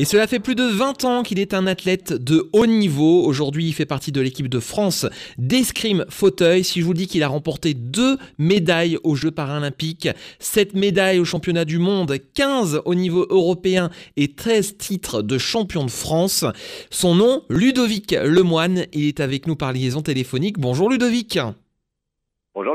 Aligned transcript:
Et 0.00 0.04
cela 0.04 0.28
fait 0.28 0.38
plus 0.38 0.54
de 0.54 0.62
20 0.62 1.04
ans 1.04 1.22
qu'il 1.24 1.40
est 1.40 1.54
un 1.54 1.66
athlète 1.66 2.12
de 2.12 2.48
haut 2.52 2.66
niveau. 2.66 3.24
Aujourd'hui, 3.24 3.66
il 3.66 3.72
fait 3.72 3.84
partie 3.84 4.12
de 4.12 4.20
l'équipe 4.20 4.48
de 4.48 4.60
France 4.60 5.06
d'escrime 5.38 6.04
fauteuil. 6.08 6.62
Si 6.62 6.80
je 6.80 6.84
vous 6.84 6.94
dis 6.94 7.08
qu'il 7.08 7.24
a 7.24 7.28
remporté 7.28 7.74
deux 7.74 8.16
médailles 8.38 8.96
aux 9.02 9.16
Jeux 9.16 9.32
paralympiques, 9.32 10.08
7 10.38 10.74
médailles 10.74 11.18
au 11.18 11.24
championnat 11.24 11.64
du 11.64 11.78
monde, 11.78 12.16
15 12.34 12.82
au 12.84 12.94
niveau 12.94 13.26
européen 13.28 13.90
et 14.16 14.28
13 14.28 14.76
titres 14.78 15.22
de 15.22 15.36
champion 15.36 15.84
de 15.84 15.90
France. 15.90 16.44
Son 16.90 17.16
nom, 17.16 17.42
Ludovic 17.50 18.12
Lemoine. 18.12 18.86
Il 18.92 19.06
est 19.06 19.18
avec 19.18 19.48
nous 19.48 19.56
par 19.56 19.72
liaison 19.72 20.00
téléphonique. 20.00 20.60
Bonjour 20.60 20.90
Ludovic. 20.90 21.40
Bonjour. 22.58 22.74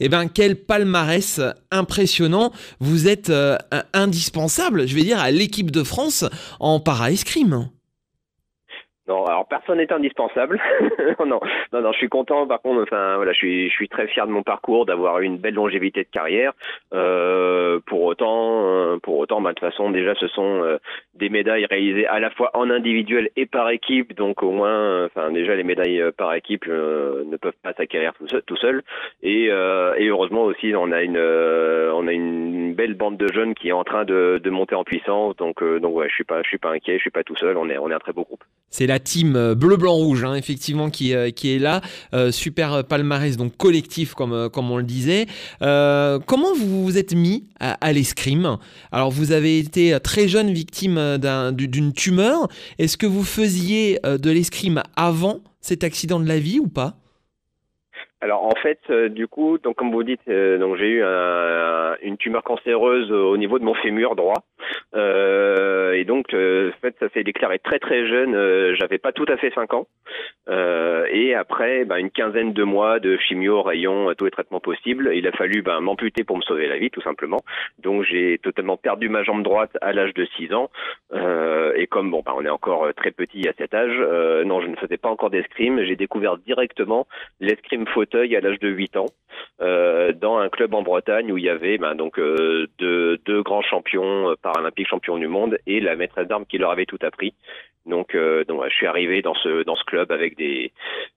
Eh 0.00 0.08
bien, 0.08 0.26
quel 0.26 0.56
palmarès 0.56 1.42
impressionnant. 1.70 2.50
Vous 2.80 3.08
êtes 3.08 3.28
euh, 3.28 3.58
indispensable, 3.92 4.88
je 4.88 4.94
vais 4.94 5.02
dire, 5.02 5.18
à 5.18 5.30
l'équipe 5.30 5.70
de 5.70 5.82
France 5.82 6.24
en 6.60 6.80
para-escrime. 6.80 7.68
Non, 9.08 9.24
alors 9.24 9.46
personne 9.46 9.78
n'est 9.78 9.92
indispensable. 9.92 10.60
non, 11.20 11.40
non, 11.72 11.80
non, 11.80 11.92
je 11.92 11.98
suis 11.98 12.08
content. 12.08 12.46
Par 12.46 12.60
contre, 12.60 12.82
enfin, 12.82 13.16
voilà, 13.16 13.32
je 13.32 13.38
suis, 13.38 13.68
je 13.68 13.74
suis 13.74 13.88
très 13.88 14.08
fier 14.08 14.26
de 14.26 14.32
mon 14.32 14.42
parcours, 14.42 14.84
d'avoir 14.84 15.20
eu 15.20 15.24
une 15.24 15.38
belle 15.38 15.54
longévité 15.54 16.02
de 16.02 16.08
carrière. 16.08 16.52
Euh, 16.92 17.78
pour 17.86 18.02
autant, 18.02 18.66
euh, 18.66 18.98
pour 18.98 19.18
autant, 19.18 19.40
bah, 19.40 19.50
de 19.50 19.54
toute 19.54 19.70
façon, 19.70 19.90
déjà, 19.90 20.14
ce 20.16 20.26
sont 20.28 20.62
euh, 20.62 20.78
des 21.14 21.28
médailles 21.28 21.66
réalisées 21.66 22.06
à 22.08 22.18
la 22.18 22.30
fois 22.30 22.50
en 22.54 22.68
individuel 22.68 23.30
et 23.36 23.46
par 23.46 23.70
équipe. 23.70 24.16
Donc, 24.16 24.42
au 24.42 24.50
moins, 24.50 25.04
enfin, 25.04 25.30
déjà, 25.30 25.54
les 25.54 25.62
médailles 25.62 26.02
par 26.16 26.34
équipe 26.34 26.66
ne 26.66 27.36
peuvent 27.36 27.52
pas 27.62 27.74
s'acquérir 27.74 28.12
tout 28.14 28.26
seul. 28.26 28.42
Tout 28.46 28.56
seul. 28.56 28.82
Et, 29.22 29.46
et 29.46 30.08
heureusement 30.08 30.42
aussi, 30.42 30.72
on 30.76 30.90
a 30.90 31.02
une, 31.02 31.18
on 31.18 32.06
a 32.06 32.12
une 32.12 32.74
belle 32.74 32.94
bande 32.94 33.16
de 33.16 33.28
jeunes 33.32 33.54
qui 33.54 33.68
est 33.68 33.72
en 33.72 33.84
train 33.84 34.04
de, 34.04 34.40
de 34.42 34.50
monter 34.50 34.74
en 34.74 34.84
puissance. 34.84 35.36
Donc, 35.36 35.62
donc, 35.62 35.96
ouais, 35.96 36.08
je 36.08 36.14
suis 36.14 36.24
pas, 36.24 36.42
je 36.42 36.48
suis 36.48 36.58
pas 36.58 36.70
inquiet. 36.70 36.94
Je 36.94 37.02
suis 37.02 37.10
pas 37.10 37.22
tout 37.22 37.36
seul. 37.36 37.56
On 37.56 37.68
est, 37.70 37.78
on 37.78 37.90
est 37.90 37.94
un 37.94 37.98
très 37.98 38.12
beau 38.12 38.22
groupe. 38.22 38.44
C'est 38.70 38.86
la 38.86 38.95
team 38.98 39.36
euh, 39.36 39.54
bleu-blanc-rouge, 39.54 40.24
hein, 40.24 40.34
effectivement, 40.34 40.90
qui, 40.90 41.14
euh, 41.14 41.30
qui 41.30 41.54
est 41.54 41.58
là. 41.58 41.80
Euh, 42.14 42.30
super 42.30 42.84
palmarès, 42.84 43.36
donc 43.36 43.56
collectif, 43.56 44.14
comme, 44.14 44.48
comme 44.50 44.70
on 44.70 44.78
le 44.78 44.84
disait. 44.84 45.26
comment 45.60 46.54
vous 46.54 46.84
vous 46.84 46.98
êtes 46.98 47.14
mis 47.14 47.46
à, 47.60 47.92
l'escrime? 47.92 48.58
Alors, 48.92 49.10
vous 49.10 49.32
avez 49.32 49.58
été 49.58 49.96
très 50.02 50.28
jeune 50.28 50.52
victime 50.52 51.18
d'une 51.52 51.92
tumeur. 51.92 52.48
Est-ce 52.78 52.96
que 52.96 53.06
vous 53.06 53.24
faisiez 53.24 53.98
de 54.04 54.30
l'escrime 54.30 54.82
avant 54.96 55.40
cet 55.60 55.84
accident 55.84 56.20
de 56.20 56.26
la 56.26 56.38
vie 56.38 56.60
ou 56.60 56.68
pas? 56.68 56.98
Alors 58.20 58.44
en 58.44 58.54
fait, 58.62 58.90
du 58.90 59.28
coup, 59.28 59.58
donc 59.58 59.76
comme 59.76 59.92
vous 59.92 60.02
dites, 60.02 60.28
donc 60.28 60.76
j'ai 60.76 60.88
eu 60.88 61.02
une 62.02 62.16
tumeur 62.18 62.42
cancéreuse 62.42 63.10
au 63.12 63.36
niveau 63.36 63.58
de 63.58 63.64
mon 63.64 63.74
fémur 63.74 64.16
droit. 64.16 64.42
Euh, 64.94 65.92
et 65.92 66.04
donc, 66.04 66.32
euh, 66.34 66.70
en 66.70 66.80
fait, 66.80 66.96
ça 66.98 67.08
s'est 67.10 67.24
déclaré 67.24 67.58
très 67.58 67.78
très 67.78 68.06
jeune. 68.06 68.34
Euh, 68.34 68.74
j'avais 68.74 68.98
pas 68.98 69.12
tout 69.12 69.26
à 69.28 69.36
fait 69.36 69.52
5 69.54 69.74
ans. 69.74 69.86
et 71.08 71.34
après, 71.34 71.84
ben, 71.84 71.96
une 71.96 72.10
quinzaine 72.10 72.52
de 72.52 72.62
mois 72.62 72.98
de 73.00 73.16
chimio, 73.16 73.62
rayons, 73.62 74.12
tous 74.16 74.24
les 74.24 74.30
traitements 74.30 74.60
possibles. 74.60 75.10
Il 75.14 75.26
a 75.26 75.32
fallu 75.32 75.62
ben, 75.62 75.80
m'amputer 75.80 76.24
pour 76.24 76.36
me 76.36 76.42
sauver 76.42 76.66
la 76.68 76.78
vie, 76.78 76.90
tout 76.90 77.00
simplement. 77.02 77.40
Donc, 77.78 78.04
j'ai 78.04 78.38
totalement 78.42 78.76
perdu 78.76 79.08
ma 79.08 79.22
jambe 79.22 79.42
droite 79.42 79.76
à 79.80 79.92
l'âge 79.92 80.14
de 80.14 80.24
6 80.36 80.52
ans. 80.54 80.70
et 81.76 81.86
comme 81.86 82.10
bon, 82.10 82.22
ben, 82.24 82.32
on 82.36 82.44
est 82.44 82.50
encore 82.50 82.92
très 82.94 83.10
petit 83.10 83.48
à 83.48 83.52
cet 83.58 83.74
âge, 83.74 83.96
non, 84.44 84.60
je 84.60 84.68
ne 84.68 84.76
faisais 84.76 84.96
pas 84.96 85.08
encore 85.08 85.30
d'escrime. 85.30 85.82
J'ai 85.84 85.96
découvert 85.96 86.36
directement 86.38 87.06
l'escrime 87.40 87.86
fauteuil 87.86 88.15
à 88.22 88.40
l'âge 88.40 88.58
de 88.60 88.68
8 88.68 88.96
ans 88.96 89.06
dans 89.58 90.38
un 90.38 90.48
club 90.48 90.74
en 90.74 90.82
Bretagne 90.82 91.32
où 91.32 91.38
il 91.38 91.44
y 91.44 91.48
avait 91.48 91.78
ben, 91.78 91.94
donc 91.94 92.18
deux, 92.18 93.18
deux 93.24 93.42
grands 93.42 93.62
champions 93.62 94.34
paralympiques 94.42 94.88
champion 94.88 95.16
du 95.18 95.28
monde 95.28 95.58
et 95.66 95.80
la 95.80 95.96
maîtresse 95.96 96.28
d'armes 96.28 96.46
qui 96.46 96.58
leur 96.58 96.70
avait 96.70 96.86
tout 96.86 96.98
appris. 97.02 97.34
Donc, 97.86 98.14
euh, 98.14 98.44
donc 98.44 98.62
je 98.68 98.74
suis 98.74 98.86
arrivé 98.86 99.22
dans 99.22 99.34
ce 99.34 99.62
dans 99.62 99.76
ce 99.76 99.84
club 99.84 100.10
avec 100.10 100.36
des 100.36 100.72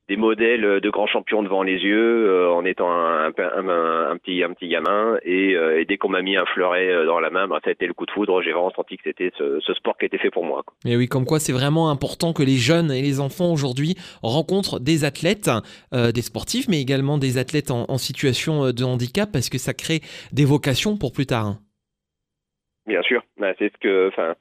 des 0.07 0.17
modèles 0.17 0.79
de 0.79 0.89
grands 0.89 1.07
champions 1.07 1.41
devant 1.43 1.63
les 1.63 1.77
yeux, 1.77 2.29
euh, 2.29 2.51
en 2.51 2.65
étant 2.65 2.91
un, 2.91 3.27
un, 3.27 4.17
petit 4.17 4.43
un 4.43 4.53
petit 4.53 4.67
gamin. 4.67 5.17
Et, 5.23 5.55
euh, 5.55 5.79
et 5.79 5.85
dès 5.85 5.97
qu'on 5.97 6.09
m'a 6.09 6.21
mis 6.21 6.35
un 6.35 6.45
fleuret 6.45 7.05
dans 7.05 7.19
la 7.19 7.29
main, 7.29 7.47
bah, 7.47 7.59
ça 7.63 7.69
a 7.69 7.73
été 7.73 7.87
le 7.87 7.93
coup 7.93 8.05
de 8.05 8.11
foudre. 8.11 8.41
J'ai 8.41 8.51
vraiment 8.51 8.71
senti 8.71 8.97
que 8.97 9.03
c'était 9.03 9.31
ce, 9.37 9.59
ce, 9.59 9.73
sport 9.73 9.97
qui 9.97 10.05
était 10.05 10.17
fait 10.17 10.31
pour 10.31 10.45
moi. 10.45 10.63
Quoi. 10.65 10.75
Et 10.85 10.95
oui, 10.95 11.07
comme 11.07 11.25
quoi 11.25 11.39
c'est 11.39 11.53
vraiment 11.53 11.89
important 11.89 12.33
que 12.33 12.43
les 12.43 12.57
jeunes 12.57 12.91
et 12.91 13.01
les 13.01 13.19
enfants 13.19 13.51
aujourd'hui 13.51 13.95
rencontrent 14.21 14.79
des 14.79 15.05
athlètes, 15.05 15.49
des 15.91 16.21
sportifs, 16.21 16.67
mais 16.67 16.81
également 16.81 17.17
des 17.17 17.37
athlètes 17.37 17.71
en, 17.71 17.85
en, 17.87 17.97
situation 17.97 18.71
de 18.71 18.83
handicap, 18.83 19.29
parce 19.31 19.49
que 19.49 19.57
ça 19.57 19.73
crée 19.73 20.01
des 20.31 20.45
vocations 20.45 20.97
pour 20.97 21.11
plus 21.11 21.25
tard. 21.25 21.55
Bien 22.87 23.01
sûr, 23.01 23.23
bah, 23.37 23.53
c'est 23.59 23.71
ce 23.71 23.77
que, 23.79 24.07
enfin, 24.07 24.35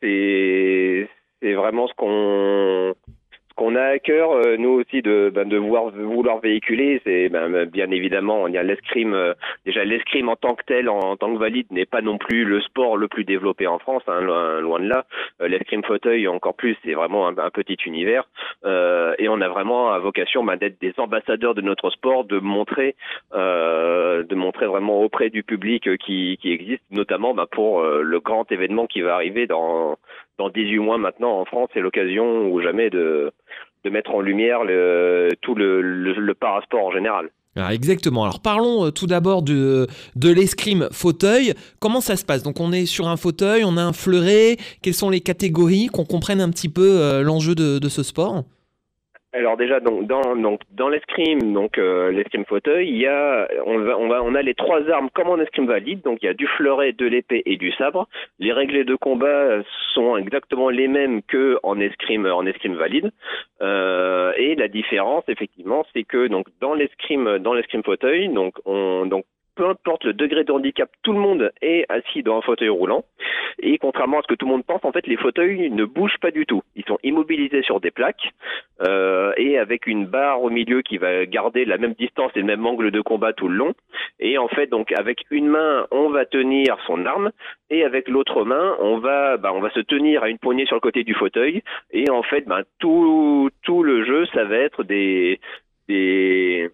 c'est 0.00 1.08
c'est 1.42 1.54
vraiment 1.54 1.88
ce 1.88 1.94
qu'on 1.94 2.94
qu'on 3.54 3.76
a 3.76 3.82
à 3.82 3.98
cœur, 3.98 4.32
euh, 4.32 4.56
nous 4.56 4.70
aussi, 4.70 5.02
de, 5.02 5.30
ben, 5.34 5.48
de 5.48 5.56
voir, 5.56 5.90
vouloir 5.90 6.40
véhiculer, 6.40 7.00
c'est 7.04 7.28
ben, 7.28 7.64
bien 7.66 7.90
évidemment, 7.90 8.46
il 8.46 8.54
y 8.54 8.58
a 8.58 8.62
l'escrime. 8.62 9.14
Euh, 9.14 9.34
déjà, 9.66 9.84
l'escrime 9.84 10.28
en 10.28 10.36
tant 10.36 10.54
que 10.54 10.64
tel, 10.64 10.88
en, 10.88 11.16
tant 11.16 11.32
que 11.32 11.38
valide, 11.38 11.66
n'est 11.70 11.86
pas 11.86 12.00
non 12.00 12.18
plus 12.18 12.44
le 12.44 12.60
sport 12.60 12.96
le 12.96 13.08
plus 13.08 13.24
développé 13.24 13.66
en 13.66 13.78
France, 13.78 14.02
hein, 14.06 14.20
loin, 14.20 14.80
de 14.80 14.88
là. 14.88 15.04
Euh, 15.40 15.48
l'escrime 15.48 15.84
fauteuil, 15.84 16.28
encore 16.28 16.54
plus, 16.54 16.76
c'est 16.84 16.94
vraiment 16.94 17.28
un, 17.28 17.34
petit 17.52 17.76
univers. 17.86 18.24
et 18.64 19.28
on 19.28 19.40
a 19.40 19.48
vraiment 19.48 19.92
à 19.92 19.98
vocation 19.98 20.42
ben, 20.42 20.56
d'être 20.56 20.80
des 20.80 20.94
ambassadeurs 20.98 21.54
de 21.54 21.60
notre 21.60 21.90
sport, 21.90 22.24
de 22.24 22.38
montrer, 22.38 22.96
de 23.32 24.34
montrer 24.34 24.66
vraiment 24.66 25.00
auprès 25.00 25.28
du 25.28 25.42
public 25.42 25.96
qui, 25.98 26.38
qui 26.40 26.52
existe, 26.52 26.82
notamment 26.90 27.34
ben, 27.34 27.46
pour 27.50 27.82
le 27.82 28.20
grand 28.20 28.50
événement 28.50 28.86
qui 28.86 29.02
va 29.02 29.14
arriver 29.14 29.46
dans 29.46 29.98
dans 30.42 30.50
18 30.50 30.78
mois 30.78 30.98
maintenant 30.98 31.40
en 31.40 31.44
France, 31.44 31.68
c'est 31.72 31.80
l'occasion 31.80 32.48
ou 32.48 32.60
jamais 32.60 32.90
de, 32.90 33.30
de 33.84 33.90
mettre 33.90 34.10
en 34.12 34.20
lumière 34.20 34.60
tout 35.40 35.54
le, 35.54 35.80
le, 35.80 36.34
parasport 36.34 36.84
en 36.86 36.90
général. 36.90 37.30
Alors 37.54 37.70
exactement. 37.70 38.24
Alors 38.24 38.40
parlons 38.40 38.86
euh, 38.86 38.90
tout 38.90 39.06
d'abord 39.06 39.42
de, 39.42 39.86
de 40.16 40.32
l'escrime 40.32 40.88
fauteuil. 40.90 41.52
Comment 41.80 42.00
ça 42.00 42.16
se 42.16 42.24
passe? 42.24 42.42
Donc 42.42 42.60
on 42.60 42.72
est 42.72 42.86
sur 42.86 43.08
un 43.08 43.16
fauteuil, 43.16 43.62
on 43.64 43.76
a 43.76 43.82
un 43.82 43.92
fleuret. 43.92 44.56
Quelles 44.82 44.94
sont 44.94 45.10
les 45.10 45.20
catégories? 45.20 45.86
Qu'on 45.86 46.04
comprenne 46.04 46.40
un 46.40 46.50
petit 46.50 46.70
peu 46.70 47.00
euh, 47.00 47.22
l'enjeu 47.22 47.54
de, 47.54 47.78
de 47.78 47.88
ce 47.88 48.02
sport? 48.02 48.44
Alors 49.32 49.56
déjà 49.56 49.80
donc 49.80 50.06
dans 50.06 50.36
donc 50.36 50.60
dans 50.72 50.88
l'escrime 50.88 51.52
donc 51.52 51.78
euh, 51.78 52.10
l'escrime 52.10 52.44
fauteuil 52.44 52.88
il 52.88 52.98
y 52.98 53.06
a 53.06 53.48
on 53.66 53.78
va 53.78 53.98
on 53.98 54.08
va 54.08 54.22
on 54.22 54.34
a 54.34 54.42
les 54.42 54.54
trois 54.54 54.88
armes 54.90 55.10
comme 55.14 55.28
en 55.28 55.38
escrime 55.38 55.66
valide. 55.66 56.02
Donc 56.02 56.18
il 56.22 56.26
y 56.26 56.28
a 56.28 56.34
du 56.34 56.46
fleuret 56.46 56.92
de 56.92 57.06
l'épée 57.06 57.42
et 57.46 57.56
du 57.56 57.72
sabre. 57.72 58.08
Les 58.38 58.52
règles 58.52 58.84
de 58.84 58.94
combat 58.94 59.62
sont 59.94 60.16
exactement 60.16 60.68
les 60.68 60.88
mêmes 60.88 61.22
que 61.22 61.58
en 61.62 61.80
escrime 61.80 62.26
en 62.26 62.46
escrime 62.46 62.74
valide. 62.74 63.10
Euh, 63.60 64.32
et 64.36 64.54
la 64.54 64.68
différence 64.68 65.24
effectivement 65.28 65.84
c'est 65.92 66.04
que 66.04 66.28
donc 66.28 66.46
dans 66.60 66.74
l'escrime 66.74 67.38
dans 67.38 67.54
l'escrime 67.54 67.82
fauteuil 67.82 68.28
donc 68.28 68.54
on 68.64 69.06
donc 69.06 69.24
peu 69.54 69.68
importe 69.68 70.04
le 70.04 70.12
degré 70.12 70.44
de 70.44 70.52
handicap, 70.52 70.90
tout 71.02 71.12
le 71.12 71.18
monde 71.18 71.52
est 71.60 71.84
assis 71.88 72.22
dans 72.22 72.38
un 72.38 72.42
fauteuil 72.42 72.68
roulant. 72.68 73.04
Et 73.58 73.78
contrairement 73.78 74.18
à 74.18 74.22
ce 74.22 74.28
que 74.28 74.34
tout 74.34 74.46
le 74.46 74.52
monde 74.52 74.64
pense, 74.64 74.84
en 74.84 74.92
fait, 74.92 75.06
les 75.06 75.16
fauteuils 75.16 75.70
ne 75.70 75.84
bougent 75.84 76.18
pas 76.20 76.30
du 76.30 76.46
tout. 76.46 76.62
Ils 76.74 76.84
sont 76.84 76.98
immobilisés 77.02 77.62
sur 77.62 77.80
des 77.80 77.90
plaques 77.90 78.32
euh, 78.82 79.32
et 79.36 79.58
avec 79.58 79.86
une 79.86 80.06
barre 80.06 80.42
au 80.42 80.50
milieu 80.50 80.82
qui 80.82 80.98
va 80.98 81.26
garder 81.26 81.64
la 81.64 81.78
même 81.78 81.94
distance 81.94 82.32
et 82.34 82.40
le 82.40 82.46
même 82.46 82.64
angle 82.66 82.90
de 82.90 83.00
combat 83.00 83.32
tout 83.32 83.48
le 83.48 83.56
long. 83.56 83.74
Et 84.20 84.38
en 84.38 84.48
fait, 84.48 84.68
donc 84.68 84.92
avec 84.92 85.24
une 85.30 85.48
main, 85.48 85.86
on 85.90 86.08
va 86.08 86.24
tenir 86.24 86.78
son 86.86 87.04
arme 87.06 87.30
et 87.70 87.84
avec 87.84 88.08
l'autre 88.08 88.44
main, 88.44 88.76
on 88.80 88.98
va, 88.98 89.36
bah, 89.36 89.52
on 89.54 89.60
va 89.60 89.70
se 89.70 89.80
tenir 89.80 90.22
à 90.22 90.28
une 90.28 90.38
poignée 90.38 90.66
sur 90.66 90.76
le 90.76 90.80
côté 90.80 91.04
du 91.04 91.14
fauteuil. 91.14 91.62
Et 91.90 92.10
en 92.10 92.22
fait, 92.22 92.46
bah, 92.46 92.62
tout, 92.78 93.50
tout 93.62 93.82
le 93.82 94.04
jeu, 94.04 94.26
ça 94.34 94.44
va 94.44 94.56
être 94.56 94.82
des, 94.82 95.40
des 95.88 96.70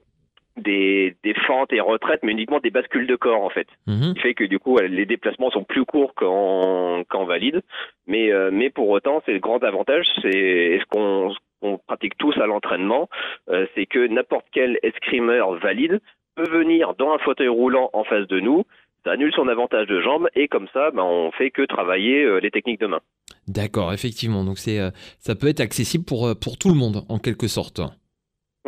des, 0.58 1.16
des 1.22 1.34
fentes 1.46 1.72
et 1.72 1.80
retraites, 1.80 2.20
mais 2.22 2.32
uniquement 2.32 2.60
des 2.60 2.70
bascules 2.70 3.06
de 3.06 3.16
corps 3.16 3.42
en 3.42 3.50
fait. 3.50 3.68
Ce 3.86 4.12
qui 4.12 4.20
fait 4.20 4.34
que 4.34 4.44
du 4.44 4.58
coup 4.58 4.78
les 4.78 5.06
déplacements 5.06 5.50
sont 5.50 5.64
plus 5.64 5.84
courts 5.84 6.14
qu'en 6.14 7.04
qu'en 7.08 7.24
valide, 7.24 7.62
mais 8.06 8.32
euh, 8.32 8.50
mais 8.52 8.70
pour 8.70 8.88
autant 8.88 9.22
c'est 9.26 9.32
le 9.32 9.38
grand 9.38 9.62
avantage, 9.62 10.06
c'est 10.22 10.80
ce 10.80 10.84
qu'on 10.86 11.34
on 11.60 11.78
pratique 11.78 12.16
tous 12.18 12.36
à 12.38 12.46
l'entraînement, 12.46 13.08
euh, 13.48 13.66
c'est 13.74 13.86
que 13.86 14.06
n'importe 14.06 14.46
quel 14.52 14.78
escrimeur 14.82 15.54
valide 15.58 16.00
peut 16.36 16.48
venir 16.48 16.94
dans 16.94 17.12
un 17.12 17.18
fauteuil 17.18 17.48
roulant 17.48 17.90
en 17.92 18.04
face 18.04 18.28
de 18.28 18.38
nous, 18.38 18.64
ça 19.04 19.12
annule 19.12 19.32
son 19.34 19.48
avantage 19.48 19.88
de 19.88 20.00
jambe 20.00 20.28
et 20.36 20.46
comme 20.46 20.68
ça, 20.72 20.90
ben, 20.92 21.02
on 21.02 21.32
fait 21.32 21.50
que 21.50 21.62
travailler 21.62 22.22
euh, 22.22 22.38
les 22.38 22.50
techniques 22.50 22.80
de 22.80 22.86
main. 22.86 23.00
D'accord, 23.48 23.92
effectivement. 23.92 24.44
Donc 24.44 24.58
c'est, 24.58 24.78
ça 25.18 25.34
peut 25.34 25.48
être 25.48 25.60
accessible 25.60 26.04
pour, 26.04 26.28
pour 26.38 26.58
tout 26.58 26.68
le 26.68 26.74
monde 26.74 27.04
en 27.08 27.18
quelque 27.18 27.48
sorte. 27.48 27.80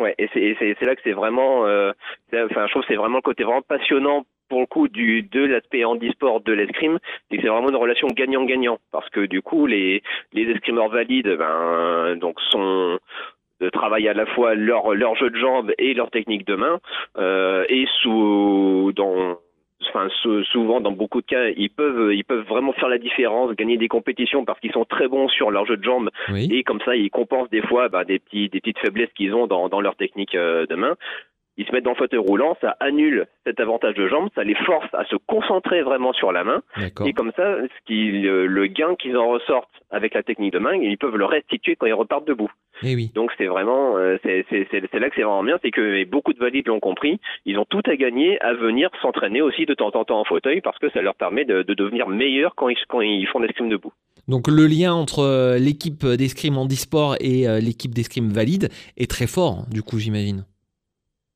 Ouais, 0.01 0.15
et 0.17 0.27
c'est- 0.33 0.81
là 0.85 0.95
que 0.95 1.01
c'est 1.03 1.11
vraiment, 1.11 1.67
euh, 1.67 1.91
enfin, 2.33 2.65
je 2.65 2.71
trouve 2.71 2.81
que 2.81 2.87
c'est 2.87 2.95
vraiment 2.95 3.17
le 3.17 3.21
côté 3.21 3.43
vraiment 3.43 3.61
passionnant 3.61 4.25
pour 4.49 4.59
le 4.61 4.65
coup 4.65 4.87
du 4.87 5.21
de 5.21 5.45
l'aspect 5.45 5.85
handisport 5.85 6.41
de 6.41 6.51
l'escrime, 6.53 6.97
c'est 7.29 7.37
que 7.37 7.43
c'est 7.43 7.49
vraiment 7.49 7.69
une 7.69 7.75
relation 7.75 8.07
gagnant-gagnant 8.07 8.79
parce 8.91 9.07
que 9.09 9.21
du 9.27 9.41
coup 9.41 9.67
les 9.67 10.01
les 10.33 10.49
escrimeurs 10.49 10.89
valides, 10.89 11.37
ben 11.37 12.15
donc 12.17 12.41
sont 12.49 12.97
de 13.61 13.69
travailler 13.69 14.09
à 14.09 14.13
la 14.13 14.25
fois 14.25 14.55
leur 14.55 14.93
leur 14.95 15.15
jeu 15.15 15.29
de 15.29 15.37
jambes 15.37 15.71
et 15.77 15.93
leur 15.93 16.09
technique 16.09 16.45
de 16.47 16.55
main 16.55 16.79
euh, 17.17 17.63
et 17.69 17.85
sous 18.01 18.91
dans 18.95 19.37
Enfin, 19.89 20.07
sou- 20.21 20.43
souvent, 20.45 20.79
dans 20.81 20.91
beaucoup 20.91 21.21
de 21.21 21.25
cas, 21.25 21.49
ils 21.57 21.69
peuvent, 21.69 22.13
ils 22.13 22.23
peuvent 22.23 22.45
vraiment 22.47 22.73
faire 22.73 22.87
la 22.89 22.97
différence, 22.97 23.51
gagner 23.55 23.77
des 23.77 23.87
compétitions 23.87 24.45
parce 24.45 24.59
qu'ils 24.59 24.71
sont 24.71 24.85
très 24.85 25.07
bons 25.07 25.27
sur 25.29 25.51
leur 25.51 25.65
jeu 25.65 25.77
de 25.77 25.83
jambes 25.83 26.09
Oui. 26.29 26.47
et 26.51 26.63
comme 26.63 26.81
ça, 26.85 26.95
ils 26.95 27.09
compensent 27.09 27.49
des 27.49 27.61
fois 27.61 27.89
bah, 27.89 28.05
des, 28.05 28.19
petits, 28.19 28.49
des 28.49 28.59
petites 28.59 28.79
faiblesses 28.79 29.11
qu'ils 29.15 29.33
ont 29.33 29.47
dans, 29.47 29.69
dans 29.69 29.81
leur 29.81 29.95
technique 29.95 30.35
euh, 30.35 30.65
de 30.67 30.75
main. 30.75 30.95
Ils 31.57 31.65
se 31.67 31.73
mettent 31.73 31.83
dans 31.83 31.91
le 31.91 31.97
fauteuil 31.97 32.19
roulant, 32.19 32.57
ça 32.61 32.77
annule 32.79 33.27
cet 33.45 33.59
avantage 33.59 33.95
de 33.95 34.07
jambes, 34.07 34.29
ça 34.35 34.43
les 34.43 34.55
force 34.55 34.87
à 34.93 35.03
se 35.05 35.15
concentrer 35.27 35.81
vraiment 35.81 36.13
sur 36.13 36.31
la 36.31 36.43
main. 36.43 36.63
Et 37.05 37.13
comme 37.13 37.31
ça, 37.35 37.57
ce 37.87 38.45
le, 38.47 38.65
gain 38.67 38.95
qu'ils 38.95 39.17
en 39.17 39.27
ressortent 39.29 39.69
avec 39.91 40.13
la 40.13 40.23
technique 40.23 40.53
de 40.53 40.59
main, 40.59 40.73
ils 40.75 40.97
peuvent 40.97 41.17
le 41.17 41.25
restituer 41.25 41.75
quand 41.75 41.87
ils 41.87 41.93
repartent 41.93 42.25
debout. 42.25 42.49
Eh 42.83 42.95
oui. 42.95 43.11
Donc 43.13 43.30
c'est 43.41 43.47
vraiment, 43.47 43.97
euh, 43.97 44.17
c'est 44.23 44.99
là 44.99 45.09
que 45.09 45.15
c'est 45.15 45.23
vraiment 45.23 45.43
bien, 45.43 45.57
c'est 45.63 45.71
que 45.71 46.05
beaucoup 46.05 46.31
de 46.31 46.39
valides 46.39 46.67
l'ont 46.67 46.79
compris, 46.79 47.19
ils 47.45 47.57
ont 47.57 47.65
tout 47.67 47.81
à 47.85 47.95
gagner 47.95 48.39
à 48.41 48.53
venir 48.53 48.89
s'entraîner 49.01 49.41
aussi 49.41 49.65
de 49.65 49.73
temps 49.73 49.91
en 49.95 50.05
temps 50.05 50.19
en 50.19 50.25
fauteuil 50.25 50.61
parce 50.61 50.77
que 50.77 50.91
ça 50.91 51.01
leur 51.01 51.15
permet 51.15 51.43
de, 51.43 51.63
de 51.63 51.73
devenir 51.73 52.07
meilleurs 52.07 52.53
quand 52.55 52.69
ils, 52.69 52.77
quand 52.87 53.01
ils 53.01 53.25
font 53.27 53.39
l'escrime 53.39 53.69
debout. 53.69 53.91
Donc 54.27 54.47
le 54.47 54.67
lien 54.67 54.93
entre 54.93 55.19
euh, 55.19 55.57
l'équipe 55.57 56.05
d'escrime 56.05 56.57
handisport 56.57 57.15
et 57.19 57.47
euh, 57.47 57.59
l'équipe 57.59 57.93
d'escrime 57.95 58.29
valide 58.29 58.69
est 58.97 59.09
très 59.09 59.27
fort, 59.27 59.65
du 59.71 59.81
coup, 59.81 59.97
j'imagine. 59.97 60.45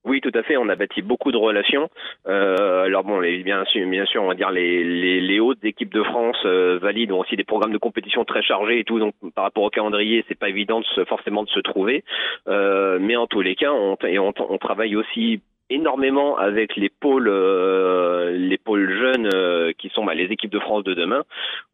Oui, 0.06 0.22
tout 0.22 0.32
à 0.36 0.44
fait. 0.44 0.56
On 0.56 0.70
a 0.70 0.76
bâti 0.76 1.02
beaucoup 1.02 1.32
de 1.32 1.38
relations. 1.38 1.90
Euh, 2.28 2.84
alors 2.84 3.04
bon, 3.04 3.20
les, 3.20 3.44
bien 3.44 3.66
sûr, 3.66 3.88
bien 3.88 4.06
sûr, 4.06 4.22
on 4.22 4.28
va 4.28 4.36
dire 4.36 4.52
les, 4.52 4.84
les, 4.84 5.20
les 5.20 5.40
hautes 5.40 5.64
équipes 5.64 5.94
de 5.94 6.04
France 6.04 6.38
euh, 6.46 6.78
valides 6.80 7.12
ont 7.12 7.20
aussi 7.20 7.36
des 7.36 7.44
programmes 7.44 7.74
de 7.74 7.80
compétition 7.80 8.24
très 8.24 8.44
chargés 8.44 8.80
et 8.80 8.84
tout. 8.84 9.00
Donc 9.00 9.16
par 9.34 9.46
rapport 9.46 9.64
au 9.64 9.70
calendrier, 9.72 10.24
c'est 10.28 10.38
pas 10.38 10.50
évident 10.50 10.80
de 10.80 10.86
se, 10.86 11.06
forcément 11.06 11.44
de 11.44 11.50
se 11.50 11.60
trouver. 11.60 12.04
Euh, 12.48 13.00
mais 13.02 13.16
en 13.16 13.26
tous 13.26 13.42
les 13.42 13.56
cas, 13.56 13.74
on, 13.74 13.98
on, 14.04 14.34
on 14.38 14.58
travaille 14.60 14.96
aussi 14.96 15.42
énormément 15.70 16.38
avec 16.38 16.76
les 16.76 16.90
pôles, 16.90 17.28
euh, 17.28 18.32
les 18.32 18.58
pôles 18.58 18.92
jeunes 18.98 19.30
euh, 19.34 19.74
qui 19.78 19.90
sont 19.90 20.06
bah, 20.06 20.14
les 20.14 20.26
équipes 20.26 20.52
de 20.52 20.60
France 20.60 20.84
de 20.84 20.94
demain, 20.94 21.24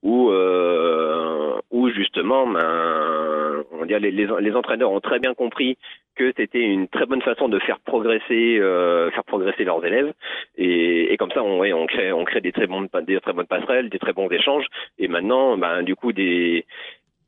où, 0.02 0.30
euh, 0.30 1.60
où 1.72 1.90
justement, 1.90 2.48
ben, 2.48 3.64
on 3.72 3.78
va 3.78 3.86
dire 3.86 4.00
les, 4.00 4.12
les, 4.12 4.28
les 4.40 4.56
entraîneurs 4.56 4.92
ont 4.92 5.02
très 5.02 5.20
bien 5.20 5.34
compris 5.34 5.78
que 6.16 6.34
c'était 6.38 6.62
une 6.62 6.88
très 6.88 7.06
bonne 7.06 7.22
façon 7.22 7.50
de 7.50 7.60
faire 7.60 7.80
progresser, 7.80 8.60
euh, 8.60 9.12
faire 9.12 9.24
progresser 9.24 9.64
leurs 9.64 9.84
élèves, 9.86 10.14
et, 10.58 11.14
et 11.14 11.18
comme 11.18 11.32
ça, 11.32 11.44
on, 11.44 11.60
ouais, 11.60 11.74
on 11.74 11.86
crée, 11.88 12.12
on 12.12 12.26
crée 12.26 12.42
des 12.42 12.52
très 12.52 12.68
bonnes, 12.68 12.88
des 13.04 13.20
très 13.20 13.34
bonnes 13.34 13.48
passerelles, 13.48 13.90
des 13.90 14.00
très 14.00 14.14
bons 14.14 14.30
échanges, 14.30 14.66
et 15.00 15.08
maintenant, 15.08 15.58
ben, 15.58 15.84
du 15.84 15.96
coup, 15.96 16.12
des, 16.12 16.66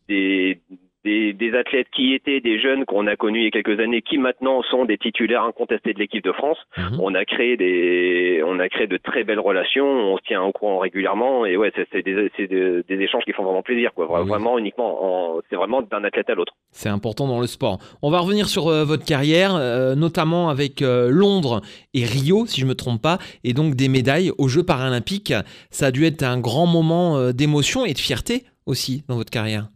des, 0.08 0.60
des, 1.04 1.34
des 1.34 1.54
athlètes 1.56 1.88
qui 1.96 2.14
étaient 2.14 2.40
des 2.40 2.60
jeunes 2.60 2.86
qu'on 2.86 3.08
a 3.08 3.16
connus 3.16 3.42
il 3.42 3.44
y 3.46 3.48
a 3.48 3.52
quelques 3.52 3.80
années, 3.80 4.02
qui 4.02 4.18
maintenant 4.18 4.62
sont 4.64 4.86
des 4.86 4.98
titulaires 4.98 5.44
incontestés 5.44 5.94
de 5.94 6.00
l'équipe 6.00 6.24
de 6.24 6.32
France. 6.32 6.58
Mhm. 6.78 7.00
On 7.02 7.14
a 7.16 7.26
créé 7.26 7.58
des, 7.58 8.42
on 8.46 8.60
a 8.60 8.70
créé 8.70 8.88
de 8.88 8.98
très 8.98 9.24
belles 9.24 9.40
relations. 9.40 9.86
On 9.86 10.18
se 10.18 10.24
tient 10.24 10.42
au 10.44 10.52
courant 10.52 10.80
régulièrement 10.80 11.46
et 11.46 11.58
ouais, 11.58 11.72
c'est 11.92 12.04
des, 12.04 12.30
des, 12.38 12.84
des 12.88 13.04
échanges 13.04 13.24
qui 13.24 13.34
font 13.34 13.44
vraiment 13.44 13.62
plaisir, 13.64 13.92
quoi. 13.94 14.22
Oui. 14.22 14.28
Vraiment 14.28 14.58
uniquement, 14.58 15.36
en- 15.38 15.42
c'est 15.50 15.56
vraiment 15.56 15.82
d'un 15.82 16.04
athlète 16.04 16.30
à 16.30 16.36
l'autre. 16.36 16.54
C'est 16.72 16.90
important 16.90 17.28
dans 17.28 17.40
le 17.42 17.48
sport. 17.48 17.80
On 18.02 18.10
va 18.10 18.20
revenir 18.20 18.48
sur 18.48 18.68
euh, 18.68 18.84
votre 18.84 19.06
carrière, 19.06 19.56
euh, 19.56 19.96
notamment 19.96 20.50
avec 20.50 20.82
euh, 20.82 21.10
Londres 21.10 21.62
et 21.94 22.06
Rio, 22.06 22.46
si 22.46 22.62
je 22.62 22.66
me 22.66 22.76
trompe 22.76 23.02
pas, 23.02 23.18
et 23.44 23.54
donc 23.54 23.76
des 23.76 23.90
médailles 23.90 24.32
aux 24.38 24.48
Jeux 24.48 24.64
paralympiques. 24.64 25.34
Ça 25.70 25.88
a 25.88 25.92
dû 25.92 26.06
être 26.06 26.24
un 26.24 26.40
grand 26.40 26.66
moment 26.66 27.32
d'émotion 27.32 27.86
et 27.86 27.94
de 27.94 27.98
fierté 28.00 28.44
aussi 28.66 29.04
dans 29.10 29.16
votre 29.16 29.32
carrière. 29.32 29.68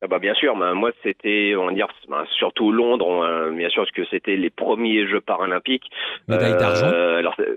Ah 0.00 0.06
bah 0.06 0.20
bien 0.20 0.34
sûr, 0.34 0.54
ben, 0.56 0.74
moi 0.74 0.92
c'était, 1.02 1.54
on 1.56 1.66
va 1.66 1.72
dire, 1.72 1.88
ben, 2.08 2.24
surtout 2.38 2.70
Londres, 2.70 3.06
on, 3.08 3.24
euh, 3.24 3.50
bien 3.50 3.68
sûr, 3.68 3.82
parce 3.82 3.90
que 3.90 4.04
c'était 4.06 4.36
les 4.36 4.50
premiers 4.50 5.08
Jeux 5.08 5.20
paralympiques. 5.20 5.90
Médaille 6.28 6.56
d'argent. 6.56 6.86
Euh, 6.86 7.18
alors 7.18 7.34
euh, 7.40 7.56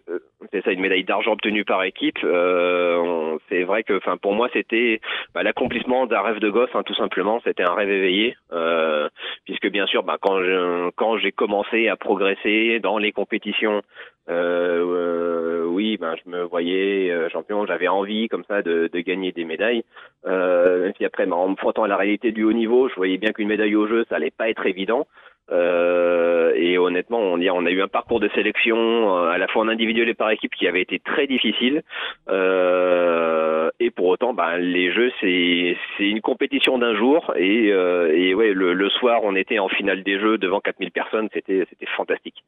c'est 0.51 0.63
ça, 0.63 0.71
une 0.71 0.81
médaille 0.81 1.03
d'argent 1.03 1.33
obtenue 1.33 1.65
par 1.65 1.83
équipe. 1.83 2.17
Euh, 2.23 3.37
c'est 3.49 3.63
vrai 3.63 3.83
que, 3.83 3.97
enfin, 3.97 4.17
pour 4.17 4.33
moi, 4.33 4.49
c'était 4.53 4.99
bah, 5.33 5.43
l'accomplissement 5.43 6.07
d'un 6.07 6.21
rêve 6.21 6.39
de 6.39 6.49
gosse, 6.49 6.69
hein, 6.73 6.83
tout 6.83 6.95
simplement. 6.95 7.39
C'était 7.43 7.63
un 7.63 7.73
rêve 7.73 7.89
éveillé, 7.89 8.35
euh, 8.51 9.07
puisque 9.45 9.69
bien 9.69 9.85
sûr, 9.85 10.03
bah, 10.03 10.17
quand 10.19 11.17
j'ai 11.17 11.31
commencé 11.31 11.87
à 11.87 11.95
progresser 11.95 12.79
dans 12.79 12.97
les 12.97 13.11
compétitions, 13.11 13.81
euh, 14.29 15.65
oui, 15.65 15.97
ben, 15.97 16.15
je 16.23 16.29
me 16.29 16.43
voyais 16.43 17.13
champion. 17.31 17.65
J'avais 17.65 17.87
envie, 17.87 18.27
comme 18.27 18.43
ça, 18.45 18.61
de, 18.61 18.89
gagner 19.01 19.31
des 19.31 19.45
médailles. 19.45 19.83
Et 20.25 20.91
puis 20.95 21.05
après, 21.05 21.25
ben, 21.25 21.33
en 21.33 21.49
me 21.49 21.55
frottant 21.55 21.83
à 21.83 21.87
la 21.87 21.97
réalité 21.97 22.31
du 22.31 22.43
haut 22.43 22.53
niveau, 22.53 22.89
je 22.89 22.95
voyais 22.95 23.17
bien 23.17 23.31
qu'une 23.31 23.47
médaille 23.47 23.75
au 23.75 23.87
jeu, 23.87 24.05
ça 24.09 24.15
allait 24.15 24.31
pas 24.31 24.49
être 24.49 24.65
évident. 24.65 25.07
Euh, 25.51 26.53
et 26.55 26.77
honnêtement, 26.77 27.19
on, 27.19 27.37
y 27.39 27.49
a- 27.49 27.53
on 27.53 27.65
a 27.65 27.69
eu 27.71 27.81
un 27.81 27.87
parcours 27.87 28.19
de 28.19 28.29
sélection 28.35 28.77
euh, 28.77 29.29
à 29.29 29.37
la 29.37 29.47
fois 29.47 29.63
en 29.63 29.67
individuel 29.67 30.07
et 30.09 30.13
par 30.13 30.29
équipe 30.31 30.53
qui 30.55 30.67
avait 30.67 30.81
été 30.81 30.99
très 30.99 31.27
difficile. 31.27 31.83
Euh, 32.29 33.69
et 33.79 33.89
pour 33.91 34.07
autant, 34.07 34.33
ben, 34.33 34.57
les 34.57 34.91
jeux, 34.93 35.11
c'est 35.19 35.75
une 35.99 36.21
compétition 36.21 36.77
d'un 36.77 36.95
jour. 36.95 37.33
Et, 37.37 37.67
et 37.67 38.33
ouais, 38.33 38.53
le, 38.53 38.73
le 38.73 38.89
soir, 38.89 39.21
on 39.23 39.35
était 39.35 39.59
en 39.59 39.69
finale 39.69 40.03
des 40.03 40.19
jeux 40.19 40.37
devant 40.37 40.59
4000 40.59 40.91
personnes. 40.91 41.27
C'était 41.33 41.65
fantastique. 41.97 42.43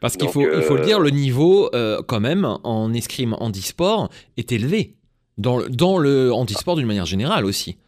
Parce 0.00 0.16
qu'il 0.16 0.28
faut, 0.28 0.40
il 0.58 0.62
faut 0.62 0.76
le 0.76 0.82
dire, 0.82 1.00
le 1.00 1.10
niveau, 1.10 1.70
quand 2.08 2.20
même, 2.20 2.46
en 2.64 2.92
escrime 2.92 3.34
handisport, 3.38 4.08
est 4.36 4.52
élevé. 4.52 4.94
Dans, 5.38 5.58
le- 5.58 5.68
dans 5.68 5.98
le 5.98 6.30
handisport 6.32 6.76
d'une 6.76 6.86
manière 6.86 7.06
générale 7.06 7.44
aussi. 7.46 7.78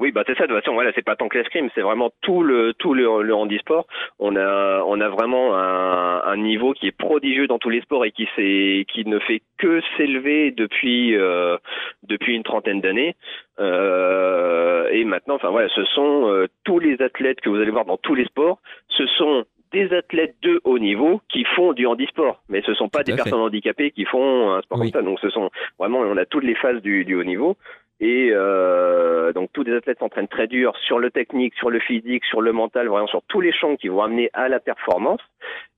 Oui, 0.00 0.12
bah 0.12 0.22
c'est 0.26 0.36
ça. 0.36 0.46
De 0.46 0.52
toute 0.54 0.62
façon, 0.64 0.72
voilà, 0.74 0.90
c'est 0.94 1.04
pas 1.04 1.14
tant 1.14 1.28
que 1.28 1.36
l'escrime, 1.38 1.68
c'est 1.74 1.82
vraiment 1.82 2.10
tout 2.22 2.42
le 2.42 2.72
tout 2.74 2.94
le, 2.94 3.22
le 3.22 3.34
handisport. 3.34 3.86
On 4.18 4.34
a 4.34 4.82
on 4.86 4.98
a 5.00 5.08
vraiment 5.10 5.54
un, 5.56 6.22
un 6.24 6.36
niveau 6.38 6.72
qui 6.72 6.86
est 6.86 6.96
prodigieux 6.96 7.46
dans 7.46 7.58
tous 7.58 7.68
les 7.70 7.82
sports 7.82 8.04
et 8.06 8.10
qui 8.10 8.26
s'est 8.34 8.86
qui 8.92 9.04
ne 9.04 9.18
fait 9.18 9.42
que 9.58 9.80
s'élever 9.96 10.50
depuis 10.52 11.14
euh, 11.16 11.56
depuis 12.02 12.34
une 12.34 12.42
trentaine 12.44 12.80
d'années. 12.80 13.14
Euh, 13.58 14.88
et 14.90 15.04
maintenant, 15.04 15.34
enfin 15.34 15.50
voilà, 15.50 15.68
ce 15.68 15.84
sont 15.84 16.28
euh, 16.28 16.46
tous 16.64 16.78
les 16.78 17.00
athlètes 17.02 17.40
que 17.40 17.50
vous 17.50 17.56
allez 17.56 17.70
voir 17.70 17.84
dans 17.84 17.98
tous 17.98 18.14
les 18.14 18.24
sports. 18.24 18.58
Ce 18.88 19.06
sont 19.06 19.44
des 19.72 19.92
athlètes 19.94 20.34
de 20.42 20.60
haut 20.64 20.80
niveau 20.80 21.20
qui 21.28 21.44
font 21.44 21.72
du 21.72 21.86
handisport, 21.86 22.42
mais 22.48 22.60
ce 22.62 22.74
sont 22.74 22.88
pas 22.88 23.04
des 23.04 23.12
fait. 23.12 23.16
personnes 23.18 23.40
handicapées 23.40 23.92
qui 23.92 24.04
font 24.04 24.52
un 24.54 24.62
sport 24.62 24.80
Oui. 24.80 24.90
comme 24.90 25.00
ça. 25.02 25.06
Donc 25.06 25.20
ce 25.20 25.30
sont 25.30 25.48
vraiment, 25.78 25.98
on 26.00 26.16
a 26.16 26.24
toutes 26.26 26.42
les 26.42 26.56
phases 26.56 26.82
du, 26.82 27.04
du 27.04 27.14
haut 27.14 27.22
niveau. 27.22 27.56
Et 28.00 28.30
euh, 28.32 29.32
donc 29.32 29.50
tous 29.52 29.62
les 29.62 29.74
athlètes 29.74 29.98
s'entraînent 29.98 30.28
très 30.28 30.46
dur 30.46 30.74
sur 30.86 30.98
le 30.98 31.10
technique, 31.10 31.54
sur 31.54 31.70
le 31.70 31.80
physique, 31.80 32.24
sur 32.24 32.40
le 32.40 32.52
mental, 32.52 32.88
vraiment 32.88 33.06
sur 33.06 33.22
tous 33.28 33.40
les 33.40 33.52
champs 33.52 33.76
qui 33.76 33.88
vont 33.88 34.02
amener 34.02 34.30
à 34.32 34.48
la 34.48 34.58
performance. 34.60 35.20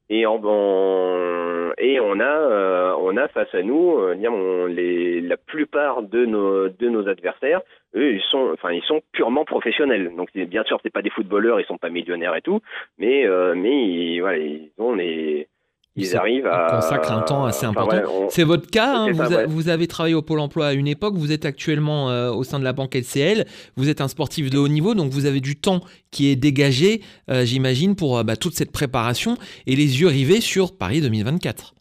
Et 0.08 0.26
en, 0.26 0.40
en- 0.44 1.72
et 1.78 1.98
on 2.00 2.20
a 2.20 2.24
euh, 2.24 2.94
on 3.00 3.16
a 3.16 3.28
face 3.28 3.52
à 3.54 3.62
nous 3.62 3.98
euh, 3.98 5.20
la 5.22 5.36
plupart 5.36 6.02
de 6.02 6.24
nos 6.26 6.68
de 6.68 6.88
nos 6.88 7.08
adversaires, 7.08 7.62
eux 7.96 8.12
ils 8.14 8.20
sont 8.30 8.50
enfin 8.52 8.72
ils 8.72 8.82
sont 8.82 9.00
purement 9.12 9.44
professionnels. 9.44 10.12
Donc 10.16 10.28
bien 10.34 10.64
sûr 10.64 10.78
c'est 10.82 10.92
pas 10.92 11.02
des 11.02 11.10
footballeurs, 11.10 11.60
ils 11.60 11.66
sont 11.66 11.78
pas 11.78 11.88
millionnaires 11.88 12.36
et 12.36 12.42
tout, 12.42 12.60
mais 12.98 13.26
euh, 13.26 13.54
mais 13.56 13.84
ils, 13.88 14.20
voilà 14.20 14.38
ils 14.38 14.70
ont 14.78 14.94
les 14.94 15.48
ils 15.96 16.16
arrivent 16.16 16.46
à 16.46 16.68
consacrent 16.70 17.12
un 17.12 17.20
temps 17.22 17.44
assez 17.44 17.66
enfin, 17.66 17.82
important. 17.82 17.96
ouais, 17.96 18.24
on- 18.26 18.30
C'est 18.30 18.44
votre 18.44 18.66
cas, 18.70 18.96
hein, 18.96 19.06
C'est 19.10 19.16
ça, 19.18 19.26
vous, 19.28 19.34
a- 19.34 19.36
ouais. 19.38 19.46
vous 19.46 19.68
avez 19.68 19.86
travaillé 19.86 20.14
au 20.14 20.22
Pôle 20.22 20.40
emploi 20.40 20.68
à 20.68 20.72
une 20.72 20.88
époque, 20.88 21.14
vous 21.16 21.32
êtes 21.32 21.44
actuellement 21.44 22.10
euh, 22.10 22.30
au 22.32 22.44
sein 22.44 22.58
de 22.58 22.64
la 22.64 22.72
banque 22.72 22.94
LCL, 22.94 23.46
vous 23.76 23.88
êtes 23.88 24.00
un 24.00 24.08
sportif 24.08 24.48
de 24.50 24.58
haut 24.58 24.68
niveau, 24.68 24.94
donc 24.94 25.10
vous 25.12 25.26
avez 25.26 25.40
du 25.40 25.56
temps 25.56 25.80
qui 26.10 26.28
est 26.28 26.36
dégagé, 26.36 27.02
euh, 27.30 27.44
j'imagine, 27.44 27.94
pour 27.96 28.18
euh, 28.18 28.22
bah, 28.22 28.36
toute 28.36 28.54
cette 28.54 28.72
préparation 28.72 29.36
et 29.66 29.76
les 29.76 30.00
yeux 30.00 30.08
rivés 30.08 30.40
sur 30.40 30.76
Paris 30.76 31.00
2024. 31.00 31.74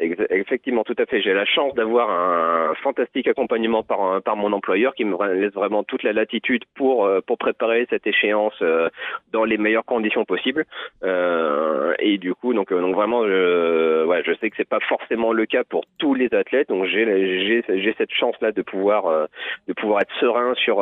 Effectivement, 0.00 0.82
tout 0.82 0.96
à 0.98 1.04
fait. 1.06 1.20
J'ai 1.20 1.34
la 1.34 1.44
chance 1.44 1.74
d'avoir 1.74 2.10
un 2.10 2.74
fantastique 2.76 3.28
accompagnement 3.28 3.82
par, 3.82 4.00
un- 4.02 4.20
par 4.22 4.34
mon 4.36 4.52
employeur 4.52 4.94
qui 4.94 5.04
me 5.04 5.16
laisse 5.34 5.52
vraiment 5.52 5.84
toute 5.84 6.02
la 6.02 6.12
latitude 6.14 6.64
pour, 6.74 7.04
euh, 7.04 7.20
pour 7.20 7.36
préparer 7.36 7.86
cette 7.90 8.06
échéance 8.06 8.54
euh, 8.62 8.88
dans 9.32 9.44
les 9.44 9.58
meilleures 9.58 9.84
conditions 9.84 10.24
possibles. 10.24 10.64
Euh, 11.04 11.92
et 11.98 12.16
du 12.18 12.34
coup, 12.34 12.54
donc, 12.54 12.72
euh, 12.72 12.80
donc 12.80 12.94
vraiment, 12.94 13.26
je, 13.26 14.04
ouais, 14.06 14.22
je 14.24 14.32
sais 14.40 14.48
que 14.48 14.56
c'est 14.56 14.68
pas 14.68 14.80
forcément 14.88 15.32
le 15.32 15.44
cas 15.46 15.64
pour 15.64 15.84
tous 15.98 16.14
les 16.14 16.32
athlètes. 16.34 16.68
Donc 16.68 16.86
j'ai 16.86 17.62
j'ai 17.66 17.94
cette 17.98 18.12
chance 18.12 18.36
là 18.40 18.52
de 18.52 18.62
pouvoir 18.62 19.28
de 19.68 19.72
pouvoir 19.74 20.00
être 20.02 20.14
serein 20.18 20.54
sur 20.54 20.76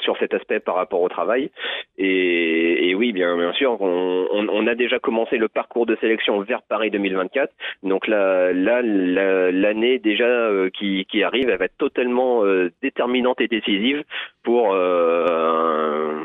sur 0.00 0.16
cet 0.18 0.32
aspect 0.34 0.60
par 0.60 0.76
rapport 0.76 1.00
au 1.00 1.08
travail. 1.08 1.50
Et, 1.98 2.88
et 2.90 2.94
oui, 2.94 3.12
bien 3.12 3.36
bien 3.36 3.52
sûr, 3.52 3.80
on, 3.80 4.26
on, 4.30 4.48
on 4.48 4.66
a 4.66 4.74
déjà 4.74 4.98
commencé 4.98 5.38
le 5.38 5.48
parcours 5.48 5.86
de 5.86 5.96
sélection 5.96 6.40
vers 6.40 6.62
Paris 6.62 6.90
2024. 6.90 7.52
Donc 7.82 8.06
là, 8.06 8.43
là, 8.52 8.82
la- 8.82 9.50
l'année 9.50 9.98
déjà 9.98 10.24
euh, 10.26 10.68
qui, 10.70 11.06
qui 11.10 11.22
arrive, 11.22 11.48
elle 11.48 11.58
va 11.58 11.64
être 11.66 11.78
totalement 11.78 12.44
euh, 12.44 12.70
déterminante 12.82 13.40
et 13.40 13.48
décisive 13.48 14.02
pour 14.42 14.72
euh, 14.74 16.24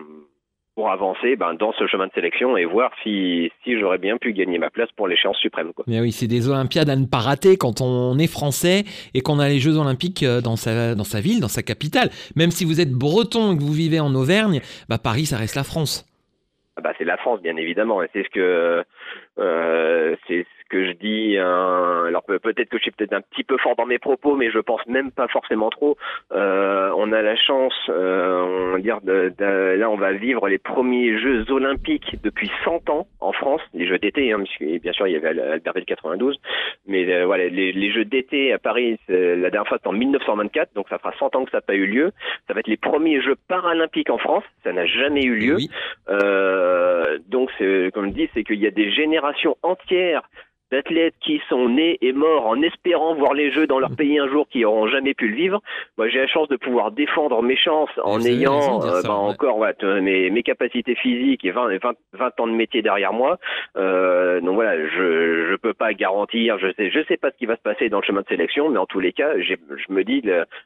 pour 0.76 0.92
avancer 0.92 1.36
ben, 1.36 1.56
dans 1.56 1.74
ce 1.74 1.88
chemin 1.88 2.08
de 2.08 2.14
sélection 2.14 2.56
et 2.56 2.64
voir 2.64 2.92
si, 3.04 3.52
si 3.66 3.78
j'aurais 3.78 3.98
bien 3.98 4.18
pu 4.18 4.32
gagner 4.32 4.58
ma 4.60 4.70
place 4.70 4.88
pour 4.96 5.10
l'échéance 5.10 5.38
suprême. 5.38 5.74
Quoi. 5.74 5.84
Mais 5.88 6.00
oui, 6.00 6.14
c'est 6.14 6.28
des 6.28 6.48
Olympiades 6.48 6.90
à 6.90 6.96
ne 6.96 7.06
pas 7.06 7.18
rater 7.18 7.58
quand 7.58 7.82
on 7.82 8.18
est 8.18 8.32
français 8.32 8.86
et 9.14 9.20
qu'on 9.20 9.40
a 9.40 9.50
les 9.50 9.60
Jeux 9.60 9.78
Olympiques 9.78 10.24
euh, 10.24 10.40
dans 10.40 10.56
sa, 10.56 10.96
dans 10.96 11.04
sa 11.04 11.20
ville, 11.20 11.42
dans 11.42 11.50
sa 11.50 11.64
capitale. 11.64 12.10
Même 12.38 12.52
si 12.52 12.64
vous 12.64 12.80
êtes 12.80 12.92
breton 12.94 13.52
et 13.54 13.58
que 13.58 13.62
vous 13.62 13.74
vivez 13.74 14.00
en 14.00 14.16
Auvergne, 14.16 14.62
bah 14.88 14.98
Paris, 15.04 15.26
ça 15.26 15.36
reste 15.36 15.56
la 15.56 15.66
France. 15.66 16.06
Ah 16.78 16.82
bah, 16.82 16.94
c'est 16.98 17.04
la 17.04 17.18
France, 17.18 17.42
bien 17.42 17.58
évidemment. 17.58 18.02
Et 18.02 18.08
c'est 18.14 18.24
ce 18.24 18.30
que 18.30 18.86
euh, 19.38 20.16
c'est 20.30 20.46
que 20.70 20.86
je 20.86 20.92
dis, 20.94 21.38
alors 21.38 22.24
peut-être 22.24 22.70
que 22.70 22.78
je 22.78 22.84
suis 22.84 22.92
peut-être 22.92 23.14
un 23.14 23.22
petit 23.22 23.44
peu 23.44 23.58
fort 23.58 23.76
dans 23.76 23.86
mes 23.86 24.00
propos, 24.00 24.36
mais 24.36 24.52
je 24.52 24.60
pense 24.60 24.86
même 24.88 25.12
pas 25.12 25.28
forcément 25.28 25.70
trop. 25.70 25.98
Euh, 26.32 26.92
on 26.96 27.12
a 27.12 27.22
la 27.22 27.36
chance, 27.36 27.74
euh, 27.90 28.70
on 28.70 28.72
va 28.74 28.80
dire, 28.80 29.02
de, 29.02 29.34
de, 29.38 29.76
là 29.76 29.90
on 29.90 29.96
va 29.96 30.14
vivre 30.14 30.48
les 30.48 30.58
premiers 30.58 31.18
Jeux 31.20 31.50
olympiques 31.52 32.18
depuis 32.24 32.52
100 32.64 32.90
ans 32.90 33.08
en 33.20 33.32
France, 33.32 33.62
les 33.74 33.88
Jeux 33.88 33.98
d'été, 33.98 34.32
hein, 34.32 34.44
bien 34.60 34.94
sûr 34.94 35.08
il 35.08 35.14
y 35.14 35.16
avait 35.16 35.40
Albertville 35.40 35.86
92, 35.86 36.40
mais 36.88 37.12
euh, 37.12 37.26
voilà, 37.26 37.48
les, 37.48 37.72
les, 37.72 37.92
Jeux 37.92 38.06
d'été 38.06 38.54
à 38.54 38.60
Paris, 38.60 39.00
la 39.08 39.50
dernière 39.50 39.68
fois 39.68 39.78
c'était 39.78 39.90
en 39.90 39.94
1924, 39.94 40.74
donc 40.76 40.88
ça 40.90 40.98
fera 41.00 41.14
100 41.18 41.36
ans 41.36 41.46
que 41.46 41.52
ça 41.52 41.58
n'a 41.58 41.62
pas 41.62 41.76
eu 41.76 41.86
lieu. 41.86 42.12
Ça 42.48 42.54
va 42.54 42.60
être 42.60 42.68
les 42.68 42.78
premiers 42.78 43.22
Jeux 43.22 43.36
paralympiques 43.48 44.10
en 44.10 44.18
France, 44.18 44.44
ça 44.64 44.72
n'a 44.72 44.86
jamais 44.86 45.24
eu 45.24 45.36
lieu. 45.36 45.56
Oui. 45.56 45.70
Euh, 46.10 47.18
donc 47.28 47.50
comme 47.94 48.10
je 48.10 48.14
dis, 48.14 48.30
c'est 48.34 48.44
qu'il 48.44 48.60
y 48.60 48.68
a 48.68 48.72
des 48.72 48.92
générations 48.92 49.58
entières 49.64 50.24
d'athlètes 50.72 51.16
qui 51.22 51.42
sont 51.50 51.70
nés 51.70 51.98
et 52.02 52.14
morts 52.14 52.48
en 52.48 52.62
espérant 52.62 53.16
voir 53.16 53.34
les 53.34 53.52
Jeux 53.52 53.68
dans 53.68 53.80
leur 53.80 53.96
pays 53.96 54.20
un 54.20 54.28
jour 54.28 54.48
qui 54.48 54.62
n'auront 54.62 54.88
jamais 54.88 55.14
pu 55.14 55.28
le 55.28 55.36
vivre. 55.36 55.62
Moi, 55.98 56.10
j'ai 56.10 56.20
la 56.20 56.28
chance 56.28 56.48
de 56.50 56.56
pouvoir 56.56 56.92
défendre 56.92 57.42
mes 57.42 57.58
chances 57.58 57.90
en 58.04 58.22
ayant 58.22 58.84
euh, 58.84 59.02
bah, 59.04 59.14
encore 59.14 59.58
ouais, 59.58 59.74
mes, 60.02 60.30
mes, 60.30 60.44
capacités 60.44 60.96
physiques 60.96 61.46
et 61.46 61.52
20, 61.52 61.78
20, 61.78 61.96
20, 62.14 62.40
ans 62.40 62.48
de 62.48 62.54
métier 62.54 62.82
derrière 62.82 63.14
moi. 63.14 63.38
Euh, 63.78 64.42
donc 64.42 64.56
voilà, 64.56 64.78
je 64.88 65.50
je 65.50 65.56
peux 65.56 65.74
pas 65.74 65.94
garantir, 65.94 66.58
je 66.60 66.72
sais 66.74 66.92
je 66.92 67.04
sais 67.08 67.18
pas 67.18 67.32
ce 67.32 67.38
qui 67.38 67.46
va 67.46 67.56
se 67.56 67.62
passer 67.62 67.90
dans 67.90 68.00
le 68.00 68.06
chemin 68.06 68.22
de 68.22 68.28
sélection, 68.28 68.70
mais 68.70 68.78
en 68.78 68.86
tous 68.86 69.00
les 69.00 69.14
cas, 69.14 69.40
je 69.40 69.56
me 69.90 70.04
dis 70.04 70.24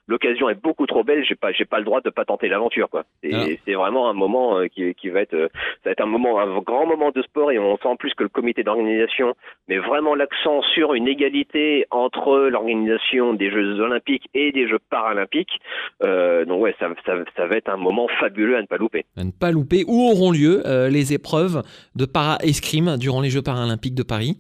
l'occasion 0.08 0.50
est 0.50 0.62
beaucoup 0.62 0.86
trop 0.86 1.04
belle, 1.04 1.24
j'ai 1.26 1.36
pas 1.36 1.52
j'ai 1.52 1.66
pas 1.66 1.80
le 1.80 1.86
droit 1.86 2.02
de 2.02 2.10
pas 2.10 2.26
tenter 2.26 2.50
l'aventure 2.50 2.90
quoi. 2.90 3.04
C'est 3.22 3.74
vraiment 3.74 4.10
un 4.10 4.14
moment 4.14 4.58
euh, 4.58 4.68
qui, 4.68 4.94
qui 4.96 5.10
va 5.10 5.22
être 5.22 5.34
euh, 5.34 5.50
ça 5.84 5.90
va 5.90 5.92
être 5.92 6.02
un 6.02 6.08
moment 6.08 6.40
un 6.40 6.60
grand 6.60 6.86
moment 6.86 7.12
de 7.12 7.22
sport 7.22 7.52
et 7.52 7.60
on 7.60 7.78
sent 7.78 7.88
en 7.88 7.96
plus 7.96 8.14
que 8.14 8.24
le 8.24 8.30
comité 8.30 8.64
d'organisation 8.64 9.34
mais 9.68 9.78
vraiment 9.78 9.93
l'accent 10.16 10.62
sur 10.74 10.94
une 10.94 11.08
égalité 11.08 11.86
entre 11.92 12.50
l'organisation 12.50 13.34
des 13.34 13.52
Jeux 13.52 13.80
olympiques 13.80 14.28
et 14.34 14.52
des 14.52 14.68
Jeux 14.68 14.80
paralympiques. 14.90 15.60
Euh, 16.04 16.46
donc 16.46 16.62
ouais, 16.62 16.76
ça, 16.80 16.90
ça, 17.06 17.14
ça, 17.36 17.48
va 17.48 17.56
être 17.56 17.70
un 17.70 17.78
moment 17.78 18.08
fabuleux 18.20 18.58
à 18.58 18.62
ne 18.62 18.68
pas 18.68 18.78
louper. 18.78 19.06
À 19.18 19.24
ne 19.24 19.32
pas 19.32 19.52
louper. 19.52 19.84
Où 19.88 20.10
auront 20.10 20.32
lieu 20.32 20.64
euh, 20.66 20.90
les 20.90 21.14
épreuves 21.14 21.64
de 21.96 22.06
para-escrime 22.06 22.98
durant 22.98 23.22
les 23.22 23.30
Jeux 23.30 23.42
paralympiques 23.42 23.96
de 23.96 24.04
Paris? 24.04 24.38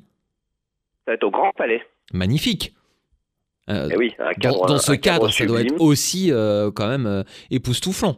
Ça 1.06 1.12
va 1.12 1.14
être 1.14 1.24
au 1.24 1.32
Grand 1.32 1.52
Palais. 1.52 1.82
Magnifique. 2.14 2.74
Euh, 3.70 3.90
eh 3.92 3.98
oui, 3.98 4.14
cadre, 4.42 4.66
dans, 4.66 4.78
ce 4.78 4.92
cadre, 4.92 5.28
cadre 5.28 5.32
ça 5.32 5.46
doit 5.46 5.62
être 5.62 5.80
aussi 5.80 6.32
euh, 6.32 6.70
quand 6.72 6.88
même 6.88 7.24
époustouflant. 7.50 8.18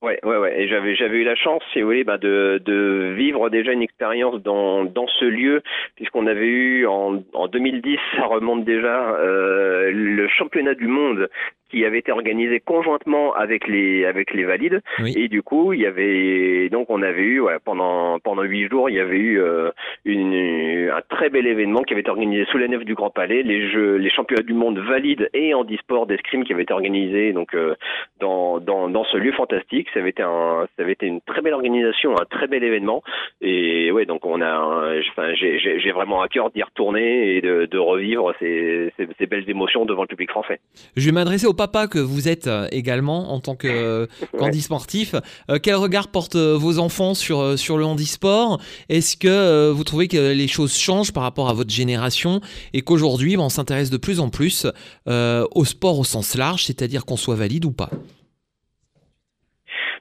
Ouais, 0.00 0.20
ouais, 0.24 0.36
ouais. 0.36 0.60
Et 0.62 0.68
j'avais, 0.68 0.94
j'avais 0.94 1.18
eu 1.18 1.24
la 1.24 1.34
chance, 1.34 1.60
si 1.72 1.80
vous 1.80 1.86
voulez, 1.88 2.04
bah, 2.04 2.18
de, 2.18 2.62
de 2.64 3.12
vivre 3.16 3.50
déjà 3.50 3.72
une 3.72 3.82
expérience 3.82 4.40
dans, 4.42 4.84
dans 4.84 5.08
ce 5.08 5.24
lieu, 5.24 5.60
puisqu'on 5.96 6.28
avait 6.28 6.46
eu 6.46 6.86
en, 6.86 7.20
en 7.32 7.48
2010, 7.48 7.98
ça 8.16 8.26
remonte 8.26 8.64
déjà, 8.64 9.10
euh, 9.16 9.90
le 9.92 10.28
championnat 10.28 10.74
du 10.74 10.86
monde 10.86 11.28
qui 11.70 11.84
avait 11.84 11.98
été 11.98 12.12
organisé 12.12 12.60
conjointement 12.60 13.34
avec 13.34 13.66
les 13.68 14.04
avec 14.04 14.32
les 14.32 14.44
valides. 14.44 14.80
Et 15.16 15.28
du 15.28 15.42
coup 15.42 15.72
il 15.72 15.80
y 15.80 15.86
avait 15.86 16.68
donc 16.70 16.90
on 16.90 17.02
avait 17.02 17.22
eu 17.22 17.42
pendant 17.64 18.18
pendant 18.20 18.42
huit 18.42 18.68
jours 18.68 18.90
il 18.90 18.96
y 18.96 19.00
avait 19.00 19.18
eu 19.18 19.40
euh, 19.40 19.70
une, 20.04 20.90
un 20.90 21.02
très 21.08 21.30
bel 21.30 21.46
événement 21.46 21.82
qui 21.82 21.92
avait 21.94 22.00
été 22.00 22.10
organisé 22.10 22.44
sous 22.50 22.58
la 22.58 22.68
nef 22.68 22.84
du 22.84 22.94
Grand 22.94 23.10
Palais. 23.10 23.42
Les 23.42 23.68
jeux 23.70 23.96
les 23.96 24.10
championnats 24.10 24.42
du 24.42 24.54
monde 24.54 24.78
valides 24.78 25.28
et 25.34 25.54
en 25.54 25.64
e-sport 25.64 26.06
d'escrime 26.06 26.44
qui 26.44 26.52
avaient 26.52 26.62
été 26.62 26.72
organisés 26.72 27.32
donc 27.32 27.54
euh, 27.54 27.74
dans, 28.20 28.60
dans 28.60 28.88
dans 28.88 29.04
ce 29.04 29.16
lieu 29.16 29.32
fantastique. 29.32 29.88
Ça 29.92 30.00
avait 30.00 30.10
été 30.10 30.22
un 30.22 30.66
ça 30.76 30.82
avait 30.82 30.92
été 30.92 31.06
une 31.06 31.20
très 31.20 31.42
belle 31.42 31.54
organisation 31.54 32.12
un 32.12 32.24
très 32.24 32.46
bel 32.46 32.64
événement. 32.64 33.02
Et 33.40 33.90
ouais 33.92 34.06
donc 34.06 34.24
on 34.26 34.40
a 34.40 34.92
enfin 35.10 35.34
j'ai 35.34 35.58
j'ai 35.58 35.92
vraiment 35.92 36.22
à 36.22 36.28
cœur 36.28 36.50
d'y 36.50 36.62
retourner 36.62 37.36
et 37.36 37.40
de, 37.40 37.66
de 37.66 37.78
revivre 37.78 38.32
ces, 38.38 38.92
ces, 38.96 39.08
ces 39.18 39.26
belles 39.26 39.48
émotions 39.48 39.84
devant 39.84 40.02
le 40.02 40.08
public 40.08 40.30
français. 40.30 40.60
Je 40.96 41.06
vais 41.06 41.12
m'adresser 41.12 41.46
au 41.46 41.54
papa 41.58 41.88
que 41.88 41.98
vous 41.98 42.28
êtes 42.28 42.46
euh, 42.46 42.68
également 42.70 43.34
en 43.34 43.40
tant 43.40 43.56
que 43.56 43.66
euh, 43.68 44.06
candy 44.38 44.62
sportif. 44.62 45.14
Euh, 45.50 45.58
quel 45.60 45.74
regard 45.74 46.08
portent 46.08 46.36
vos 46.36 46.78
enfants 46.78 47.14
sur, 47.14 47.58
sur 47.58 47.76
le 47.76 47.84
handisport? 47.84 48.60
Est-ce 48.88 49.16
que 49.16 49.70
vous 49.70 49.84
trouvez 49.84 50.08
que 50.08 50.32
les 50.32 50.48
choses 50.48 50.76
changent 50.76 51.12
par 51.12 51.24
rapport 51.24 51.48
à 51.48 51.52
votre 51.52 51.70
génération 51.70 52.40
et 52.72 52.82
qu'aujourd'hui 52.82 53.36
on 53.36 53.48
s'intéresse 53.48 53.90
de 53.90 53.96
plus 53.96 54.20
en 54.20 54.30
plus 54.30 54.66
au 55.06 55.64
sport 55.64 55.98
au 55.98 56.04
sens 56.04 56.36
large, 56.36 56.64
c'est-à-dire 56.66 57.04
qu'on 57.04 57.16
soit 57.16 57.34
valide 57.34 57.64
ou 57.64 57.72
pas? 57.72 57.90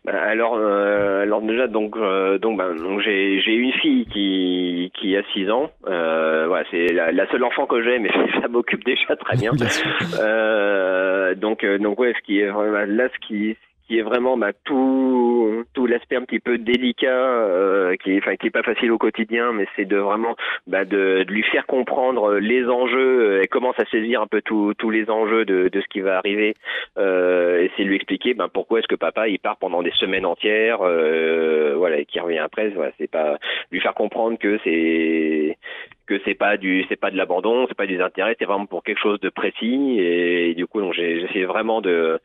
Alors, 0.08 0.56
euh, 0.56 1.24
alors 1.24 1.42
déjà 1.42 1.68
donc 1.68 1.98
euh, 1.98 2.38
donc, 2.38 2.58
ben, 2.58 2.76
donc 2.76 3.02
j'ai 3.02 3.42
j'ai 3.42 3.54
une 3.54 3.74
fille 3.74 4.06
qui 4.06 4.92
qui 5.00 5.18
a 5.18 5.24
6 5.34 5.50
ans. 5.50 5.70
Euh, 5.88 6.46
voilà, 6.48 6.66
c'est 6.72 6.94
la, 6.94 7.12
la, 7.12 7.30
seule 7.30 7.44
enfant 7.44 7.66
que 7.66 7.84
j'ai, 7.84 8.00
mais 8.00 8.10
ça 8.42 8.48
m'occupe 8.48 8.86
déjà 8.86 9.16
très 9.18 9.38
bien. 9.38 9.52
Euh, 10.20 11.36
donc 11.36 11.66
donc 11.66 12.00
ouais, 12.00 12.14
ce 12.18 12.26
qui 12.26 12.40
est 12.40 12.48
là 12.48 13.10
ce 13.14 13.28
qui 13.28 13.58
qui 13.88 14.00
est 14.00 14.01
vraiment 14.01 14.38
bah, 14.38 14.51
tout 14.63 15.63
tout 15.74 15.86
l'aspect 15.86 16.17
un 16.17 16.24
petit 16.24 16.39
peu 16.39 16.58
délicat 16.58 17.08
euh, 17.08 17.96
qui 17.96 18.17
enfin 18.17 18.36
qui 18.36 18.48
est 18.48 18.51
pas 18.51 18.63
facile 18.63 18.91
au 18.91 18.98
quotidien 18.98 19.53
mais 19.53 19.67
c'est 19.75 19.86
de 19.86 19.98
vraiment 19.98 20.36
bah, 20.67 20.86
de, 20.86 21.24
de, 21.24 21.32
lui 21.32 21.44
faire 21.44 21.65
comprendre 21.65 22.36
les 22.36 22.65
enjeux 22.65 23.41
et 23.41 23.48
commence 23.48 23.79
à 23.79 23.86
saisir 23.86 24.22
un 24.22 24.27
peu 24.27 24.41
tous 24.41 24.74
tous 24.75 24.89
les 24.89 25.10
enjeux 25.10 25.46
de, 25.46 25.70
de 25.70 25.82
ce 25.82 25.88
qui 25.88 26.01
va 26.01 26.17
arriver 26.17 26.56
euh, 26.98 27.62
et 27.62 27.72
c'est 27.77 27.84
lui 27.84 27.96
expliquer 27.96 28.34
bah, 28.34 28.50
pourquoi 28.53 28.79
est-ce 28.79 28.88
que 28.88 28.96
papa 28.96 29.27
il 29.27 29.39
part 29.39 29.58
pendant 29.58 29.82
des 29.82 29.91
semaines 29.91 30.25
entières 30.25 30.79
euh, 30.82 31.75
voilà 31.77 32.00
et 32.00 32.06
qui 32.06 32.20
revient 32.20 32.39
après 32.39 32.70
voilà 32.70 32.91
c'est 32.98 33.10
pas 33.10 33.38
lui 33.72 33.79
faire 33.79 33.94
comprendre 33.94 34.38
que 34.38 34.60
c'est 34.63 35.58
que 36.08 36.20
c'est 36.26 36.34
pas 36.34 36.58
du 36.58 36.86
c'est 36.90 36.96
pas 36.96 37.12
de 37.12 37.18
l'abandon 37.18 37.68
c'est 37.68 37.78
pas 37.78 37.86
des 37.86 38.00
intérêts 38.02 38.36
c'est 38.40 38.46
vraiment 38.46 38.66
pour 38.66 38.84
quelque 38.84 39.00
chose 39.00 39.20
de 39.20 39.30
précis. 39.30 39.98
Et, 40.00 40.54
du 40.56 40.66
coup 40.66 40.82
donc 40.82 40.94
j'ai 40.94 41.24
essayé 41.24 41.46
vraiment 41.46 41.82
de 41.82 42.20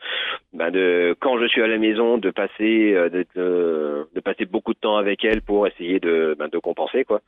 ben 0.52 0.70
de 0.70 1.14
quand 1.20 1.38
je 1.38 1.46
suis 1.46 1.62
à 1.62 1.66
la 1.66 1.78
maison 1.78 2.18
de 2.18 2.30
passer 2.30 2.94
euh, 2.94 3.08
de, 3.08 3.26
de, 3.34 4.08
de, 4.14 4.20
passer 4.20 4.46
beaucoup 4.46 4.72
de 4.72 4.78
temps 4.78 4.96
avec 4.96 5.24
elle 5.24 5.42
pour 5.42 5.66
essayer 5.66 6.00
de 6.00 6.34
ben, 6.38 6.48
de 6.48 6.58
compenser 6.58 7.04
quoi. 7.04 7.20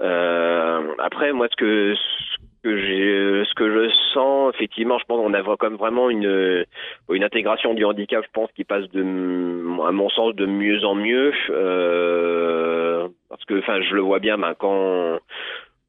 Euh, 0.00 0.94
après 0.98 1.32
moi 1.32 1.48
ce 1.50 1.56
que 1.56 1.94
ce 1.94 2.38
que 2.62 2.76
j'ai 2.78 3.44
ce 3.44 3.54
que 3.54 3.68
je 3.68 3.90
sens 4.12 4.54
effectivement 4.54 4.98
je 4.98 5.04
pense 5.04 5.18
qu'on 5.18 5.34
a 5.34 5.56
comme 5.56 5.76
vraiment 5.76 6.10
une 6.10 6.64
une 7.10 7.24
intégration 7.24 7.74
du 7.74 7.84
handicap 7.84 8.22
je 8.24 8.30
pense 8.32 8.50
qui 8.52 8.64
passe 8.64 8.88
de 8.90 9.00
à 9.00 9.92
mon 9.92 10.08
sens 10.10 10.34
de 10.34 10.46
mieux 10.46 10.84
en 10.84 10.94
mieux. 10.94 11.32
Euh, 11.50 13.08
parce 13.28 13.44
que 13.44 13.58
enfin 13.58 13.80
je 13.80 13.94
le 13.94 14.02
vois 14.02 14.18
bien 14.18 14.38
ben, 14.38 14.54
quand 14.58 15.18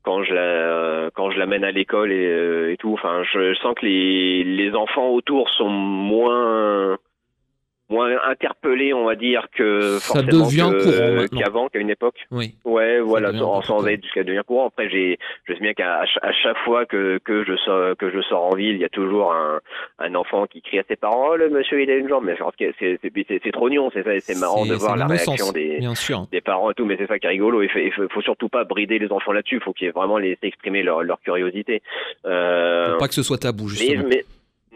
quand 0.03 0.23
je 0.23 0.33
la 0.33 1.09
quand 1.11 1.31
je 1.31 1.39
l'amène 1.39 1.63
à 1.63 1.71
l'école 1.71 2.11
et, 2.11 2.25
euh, 2.25 2.71
et, 2.71 2.77
tout. 2.77 2.93
Enfin, 2.93 3.23
je 3.23 3.53
sens 3.55 3.75
que 3.75 3.85
les 3.85 4.43
les 4.43 4.73
enfants 4.75 5.09
autour 5.09 5.49
sont 5.49 5.69
moins 5.69 6.97
moins 7.89 8.11
interpellé, 8.29 8.93
on 8.93 9.05
va 9.05 9.15
dire, 9.15 9.47
que 9.55 9.99
ça 9.99 10.21
courant 10.23 10.71
qu'avant, 11.27 11.67
qu'à 11.69 11.79
une 11.79 11.89
époque. 11.89 12.15
Oui. 12.31 12.55
Ouais, 12.63 12.99
voilà, 12.99 13.31
sans, 13.33 13.61
sans 13.61 13.85
être 13.87 14.03
jusqu'à 14.03 14.23
devenir 14.23 14.45
courant. 14.45 14.67
Après, 14.67 14.89
j'ai, 14.89 15.19
je 15.45 15.53
sais 15.53 15.59
bien 15.59 15.73
qu'à 15.73 16.01
à 16.01 16.31
chaque 16.31 16.57
fois 16.65 16.85
que 16.85 17.19
que 17.23 17.43
je 17.43 17.55
sors 17.57 17.95
que 17.97 18.11
je 18.11 18.21
sors 18.21 18.43
en 18.45 18.55
ville, 18.55 18.75
il 18.75 18.81
y 18.81 18.85
a 18.85 18.89
toujours 18.89 19.33
un 19.33 19.59
un 19.99 20.15
enfant 20.15 20.47
qui 20.47 20.61
crie 20.61 20.79
à 20.79 20.83
ses 20.87 20.95
parents, 20.95 21.29
oh, 21.31 21.35
le 21.35 21.49
monsieur 21.49 21.81
il 21.81 21.89
a 21.89 21.95
une 21.95 22.09
jambe. 22.09 22.25
Mais 22.25 22.35
c'est 22.57 22.75
c'est 22.79 22.99
c'est, 23.01 23.41
c'est 23.43 23.51
trop 23.51 23.69
nion, 23.69 23.91
c'est 23.93 24.03
c'est 24.21 24.39
marrant 24.39 24.65
de 24.65 24.73
voir 24.75 24.97
la 24.97 25.07
réaction 25.07 25.51
des 25.51 25.79
des 26.31 26.41
parents 26.41 26.71
et 26.71 26.73
tout, 26.73 26.85
mais 26.85 26.97
c'est 26.97 27.07
ça 27.07 27.19
qui 27.19 27.25
est 27.25 27.29
rigolo. 27.29 27.61
Il 27.61 27.69
faut, 27.69 28.07
faut, 28.09 28.21
surtout 28.21 28.49
pas 28.49 28.63
brider 28.63 28.99
les 28.99 29.11
enfants 29.11 29.31
là-dessus. 29.31 29.55
Il 29.55 29.61
faut 29.61 29.73
qu'ils 29.73 29.91
vraiment 29.91 30.17
laisser 30.17 30.47
exprimer 30.47 30.83
leur 30.83 31.03
leur 31.03 31.19
curiosité. 31.21 31.81
Euh, 32.25 32.91
Pour 32.91 32.97
pas 32.99 33.07
que 33.07 33.13
ce 33.13 33.23
soit 33.23 33.37
tabou, 33.37 33.67
justement. 33.67 34.03
mais, 34.07 34.23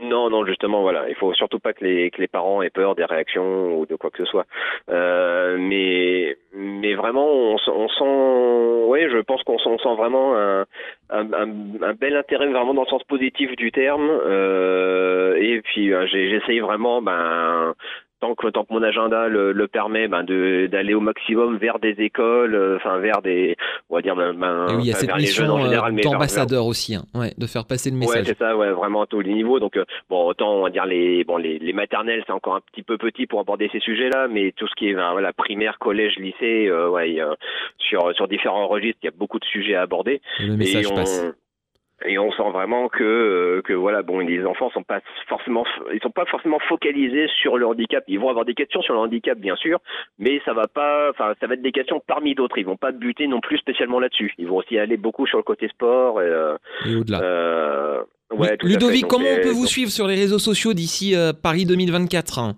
non, 0.02 0.30
non, 0.30 0.46
justement, 0.46 0.82
voilà. 0.82 1.10
Il 1.10 1.16
faut 1.16 1.34
surtout 1.34 1.60
pas 1.60 1.74
que 1.74 1.84
les, 1.84 2.12
que 2.12 2.22
les 2.22 2.28
parents 2.28 2.62
aient 2.62 2.70
peur 2.70 2.96
des 2.96 3.06
réactions 3.06 3.80
ou 3.80 3.86
de 3.86 3.96
quoi 3.96 4.10
que 4.10 4.18
ce 4.18 4.26
soit. 4.26 4.46
Euh, 4.90 5.58
mais, 5.60 6.38
mais 6.54 6.94
vraiment, 6.94 7.28
on, 7.28 7.56
on 7.68 7.88
sent, 7.90 8.86
oui, 8.88 9.10
je 9.10 9.20
pense 9.20 9.44
qu'on 9.44 9.58
sent, 9.58 9.78
sent 9.82 9.96
vraiment 9.96 10.38
un, 10.38 10.66
un, 11.10 11.34
un, 11.34 11.94
bel 11.94 12.16
intérêt 12.16 12.48
vraiment 12.48 12.74
dans 12.74 12.84
le 12.84 12.88
sens 12.88 13.04
positif 13.04 13.56
du 13.56 13.72
terme. 13.72 14.10
Euh, 14.10 15.36
et 15.36 15.62
puis, 15.62 15.94
euh, 15.94 16.06
j'essaye 16.08 16.60
vraiment, 16.60 17.02
ben, 17.02 17.74
tant 18.20 18.36
que 18.36 18.48
tant 18.50 18.64
que 18.64 18.74
mon 18.74 18.82
agenda 18.84 19.28
le, 19.28 19.52
le 19.52 19.68
permet, 19.68 20.08
ben 20.08 20.24
de 20.24 20.68
d'aller 20.68 20.94
au 20.94 21.00
maximum 21.00 21.58
vers 21.58 21.80
des 21.80 21.96
écoles, 22.00 22.56
euh, 22.56 22.76
enfin 22.78 22.98
vers 23.00 23.22
des, 23.22 23.56
on 23.90 23.96
va 23.96 24.02
dire, 24.02 24.16
ben, 24.16 24.34
ben, 24.34 24.66
oui, 24.70 24.76
il 24.80 24.86
y 24.88 24.92
a 24.92 24.96
cette 24.96 25.08
vers 25.10 25.18
les 25.18 25.26
jeunes 25.26 25.46
mission 25.48 25.56
en 25.56 25.66
général, 25.66 25.92
euh, 25.94 25.96
vers- 25.96 26.12
d'ambassadeur 26.12 26.66
aussi, 26.66 26.96
hein, 26.96 27.04
ouais, 27.14 27.34
de 27.38 27.46
faire 27.48 27.66
passer 27.66 27.90
le 27.90 27.96
Ouais, 27.98 28.02
message. 28.02 28.26
c'est 28.28 28.38
ça, 28.38 28.56
ouais, 28.58 28.72
vraiment 28.72 29.04
à 29.04 29.06
tous 29.08 29.22
les 29.22 29.34
niveaux. 29.34 29.60
Donc, 29.60 29.78
euh, 29.78 29.86
bon, 30.10 30.26
autant 30.28 30.54
on 30.56 30.64
va 30.64 30.70
dire 30.70 30.86
les, 30.86 31.24
bon, 31.24 31.38
les, 31.38 31.60
les 31.60 31.74
maternelles, 31.74 32.24
c'est 32.26 32.34
encore 32.34 32.56
un 32.56 32.62
petit 32.72 32.84
peu 32.84 32.98
petit 32.98 33.28
pour 33.28 33.40
aborder 33.40 33.70
ces 33.72 33.80
sujets-là, 33.80 34.28
mais 34.28 34.52
tout 34.56 34.68
ce 34.68 34.76
qui 34.76 34.90
est, 34.90 34.94
ben, 34.94 35.12
voilà, 35.12 35.34
primaire, 35.34 35.78
collège, 35.80 36.16
lycée, 36.18 36.68
euh, 36.68 36.90
ouais, 36.90 37.18
sur 37.78 38.14
sur 38.16 38.28
différents 38.28 38.68
registres, 38.68 39.00
il 39.04 39.06
y 39.06 39.10
a 39.10 39.16
beaucoup 39.16 39.40
de 39.40 39.46
sujets 39.46 39.76
à 39.76 39.82
aborder. 39.82 40.22
Le 40.40 40.56
message 40.58 40.86
et 40.86 40.92
on, 40.92 40.96
passe. 40.96 41.26
Et 42.06 42.20
on 42.20 42.32
sent 42.32 42.50
vraiment 42.54 42.90
que 42.90 43.04
euh, 43.04 43.62
que 43.64 43.74
voilà 43.74 44.04
bon 44.04 44.20
les 44.20 44.46
enfants 44.46 44.70
sont 44.70 44.84
pas 44.84 45.00
forcément 45.28 45.66
ils 45.92 46.00
sont 46.02 46.12
pas 46.12 46.26
forcément 46.26 46.60
focalisés 46.70 47.28
sur 47.42 47.58
le 47.58 47.66
handicap 47.66 48.04
ils 48.08 48.20
vont 48.20 48.30
avoir 48.30 48.46
des 48.46 48.54
questions 48.54 48.84
sur 48.84 48.94
le 48.94 49.00
handicap 49.00 49.36
bien 49.40 49.56
sûr 49.56 49.80
mais 50.20 50.40
ça 50.46 50.54
va 50.54 50.68
pas 50.68 51.10
enfin 51.10 51.34
ça 51.40 51.48
va 51.48 51.56
être 51.56 51.64
des 51.64 51.72
questions 51.72 52.00
parmi 52.06 52.36
d'autres 52.36 52.60
ils 52.60 52.66
vont 52.68 52.78
pas 52.78 52.92
buter 52.92 53.26
non 53.28 53.40
plus 53.42 53.58
spécialement 53.58 54.00
là-dessus 54.00 54.32
ils 54.38 54.46
vont 54.48 54.58
aussi 54.58 54.78
aller 54.78 54.96
beaucoup 54.96 55.26
sur 55.26 55.38
le 55.40 55.44
côté 55.44 55.70
sport 55.70 56.22
et, 56.22 56.26
euh, 56.26 56.56
Et 56.86 56.96
au-delà. 56.98 57.20
euh, 57.24 58.04
ouais. 58.32 58.56
Ludovic, 58.62 59.08
comment 59.08 59.26
on 59.36 59.42
peut 59.42 59.50
vous 59.50 59.62
donc- 59.62 59.68
suivre 59.70 59.90
sur 59.92 60.06
les 60.08 60.16
réseaux 60.16 60.40
sociaux 60.40 60.74
d'ici 60.74 61.16
euh, 61.16 61.34
Paris 61.34 61.66
2024 61.66 62.38
hein? 62.40 62.54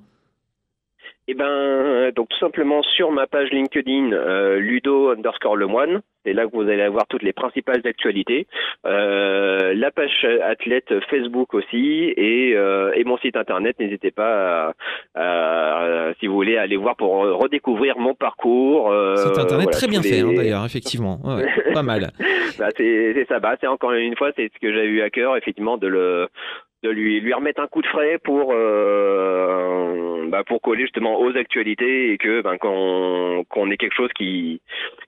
Eh 1.31 1.35
ben, 1.35 2.09
donc 2.15 2.27
tout 2.29 2.37
simplement 2.39 2.81
sur 2.81 3.11
ma 3.11 3.27
page 3.27 3.51
LinkedIn, 3.51 4.13
euh, 4.13 4.57
Ludo 4.57 5.11
underscore 5.11 5.55
Lemoine, 5.57 6.01
c'est 6.25 6.33
là 6.33 6.47
que 6.47 6.51
vous 6.55 6.63
allez 6.67 6.81
avoir 6.81 7.05
toutes 7.05 7.21
les 7.21 7.33
principales 7.33 7.81
actualités. 7.85 8.47
Euh, 8.87 9.75
la 9.75 9.91
page 9.91 10.25
athlète 10.43 10.91
Facebook 11.11 11.53
aussi 11.53 12.11
et, 12.17 12.53
euh, 12.55 12.91
et 12.95 13.03
mon 13.03 13.17
site 13.19 13.37
internet. 13.37 13.75
N'hésitez 13.79 14.09
pas, 14.09 14.73
à, 15.13 16.07
à- 16.09 16.13
si 16.19 16.25
vous 16.25 16.33
voulez, 16.33 16.57
aller 16.57 16.77
voir 16.77 16.95
pour 16.95 17.11
redécouvrir 17.19 17.99
mon 17.99 18.15
parcours. 18.15 18.91
euh, 18.91 19.15
Site 19.17 19.37
internet 19.37 19.65
voilà, 19.65 19.77
très 19.77 19.87
bien 19.87 20.01
fait, 20.01 20.21
hein, 20.21 20.33
d'ailleurs, 20.35 20.65
effectivement. 20.65 21.19
Ouais, 21.23 21.45
pas 21.75 21.83
mal. 21.83 22.09
bah, 22.57 22.69
c'est 22.75 23.13
c'est 23.13 23.27
ça. 23.27 23.39
Bah, 23.39 23.55
c'est 23.61 23.67
encore 23.67 23.91
une 23.91 24.15
fois, 24.17 24.31
c'est 24.35 24.49
ce 24.51 24.59
que 24.59 24.73
j'ai 24.73 24.85
eu 24.85 25.01
à 25.03 25.11
cœur, 25.11 25.37
effectivement, 25.37 25.77
de 25.77 25.85
le 25.87 26.27
de 26.83 26.89
lui 26.89 27.19
lui 27.19 27.33
remettre 27.33 27.61
un 27.61 27.67
coup 27.67 27.81
de 27.81 27.87
frais 27.87 28.19
pour 28.23 28.53
euh, 28.53 30.27
bah, 30.29 30.43
pour 30.47 30.61
coller 30.61 30.83
justement 30.83 31.19
aux 31.19 31.35
actualités 31.35 32.13
et 32.13 32.17
que 32.17 32.41
ben 32.41 32.57
qu'on 32.57 33.43
qu'on 33.49 33.69
ait 33.69 33.77
quelque 33.77 33.95
chose 33.95 34.09
qui 34.17 34.61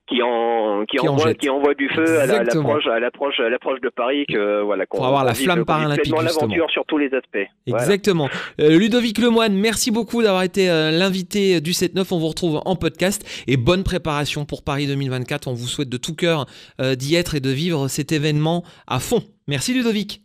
qui 0.08 0.22
en 0.22 0.84
qui, 0.86 0.98
Qui 0.98 1.08
en 1.08 1.13
envoie 1.13 1.34
qui 1.34 1.50
envoie 1.50 1.74
du 1.74 1.88
feu 1.90 2.20
à 2.20 2.25
l'approche 2.25 2.88
à 2.88 3.00
l'approche 3.00 3.40
à 3.40 3.50
l'approche 3.50 3.80
de 3.80 3.90
Paris 3.90 4.25
que 4.28 4.62
voilà 4.62 4.86
qu'on 4.86 4.98
Pour 4.98 5.08
avoir 5.08 5.24
la 5.24 5.34
flamme 5.34 5.63
paralympique, 5.63 6.12
l'aventure 6.12 6.70
sur 6.72 6.86
tous 6.86 6.98
les 6.98 7.13
aspects. 7.13 7.48
Voilà. 7.68 7.84
Exactement. 7.84 8.30
Euh, 8.60 8.78
Ludovic 8.78 9.18
Lemoine, 9.20 9.56
merci 9.56 9.92
beaucoup 9.92 10.22
d'avoir 10.22 10.44
été 10.44 10.70
euh, 10.70 10.92
l'invité 10.92 11.62
du 11.62 11.72
7-9. 11.72 12.08
On 12.12 12.20
vous 12.20 12.28
retrouve 12.28 12.62
en 12.66 12.75
podcast 12.75 13.24
et 13.48 13.56
bonne 13.56 13.84
préparation 13.84 14.44
pour 14.44 14.63
Paris 14.63 14.88
2024. 14.88 15.48
On 15.48 15.54
vous 15.54 15.68
souhaite 15.68 15.90
de 15.90 15.98
tout 15.98 16.16
cœur 16.16 16.46
d'y 16.80 17.16
être 17.16 17.36
et 17.36 17.40
de 17.40 17.50
vivre 17.50 17.88
cet 17.88 18.12
événement 18.12 18.63
à 18.88 19.00
fond. 19.00 19.22
Merci 19.48 19.74
Ludovic. 19.74 20.22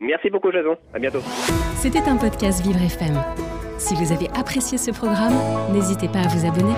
Merci 0.00 0.30
beaucoup 0.30 0.52
Jason. 0.52 0.76
À 0.94 0.98
bientôt. 0.98 1.20
C'était 1.76 2.06
un 2.08 2.16
podcast 2.16 2.62
Vivre 2.62 2.82
FM. 2.82 3.14
Si 3.78 3.94
vous 3.94 4.12
avez 4.12 4.28
apprécié 4.38 4.78
ce 4.78 4.90
programme, 4.90 5.34
n'hésitez 5.72 6.08
pas 6.08 6.20
à 6.20 6.28
vous 6.28 6.46
abonner. 6.46 6.74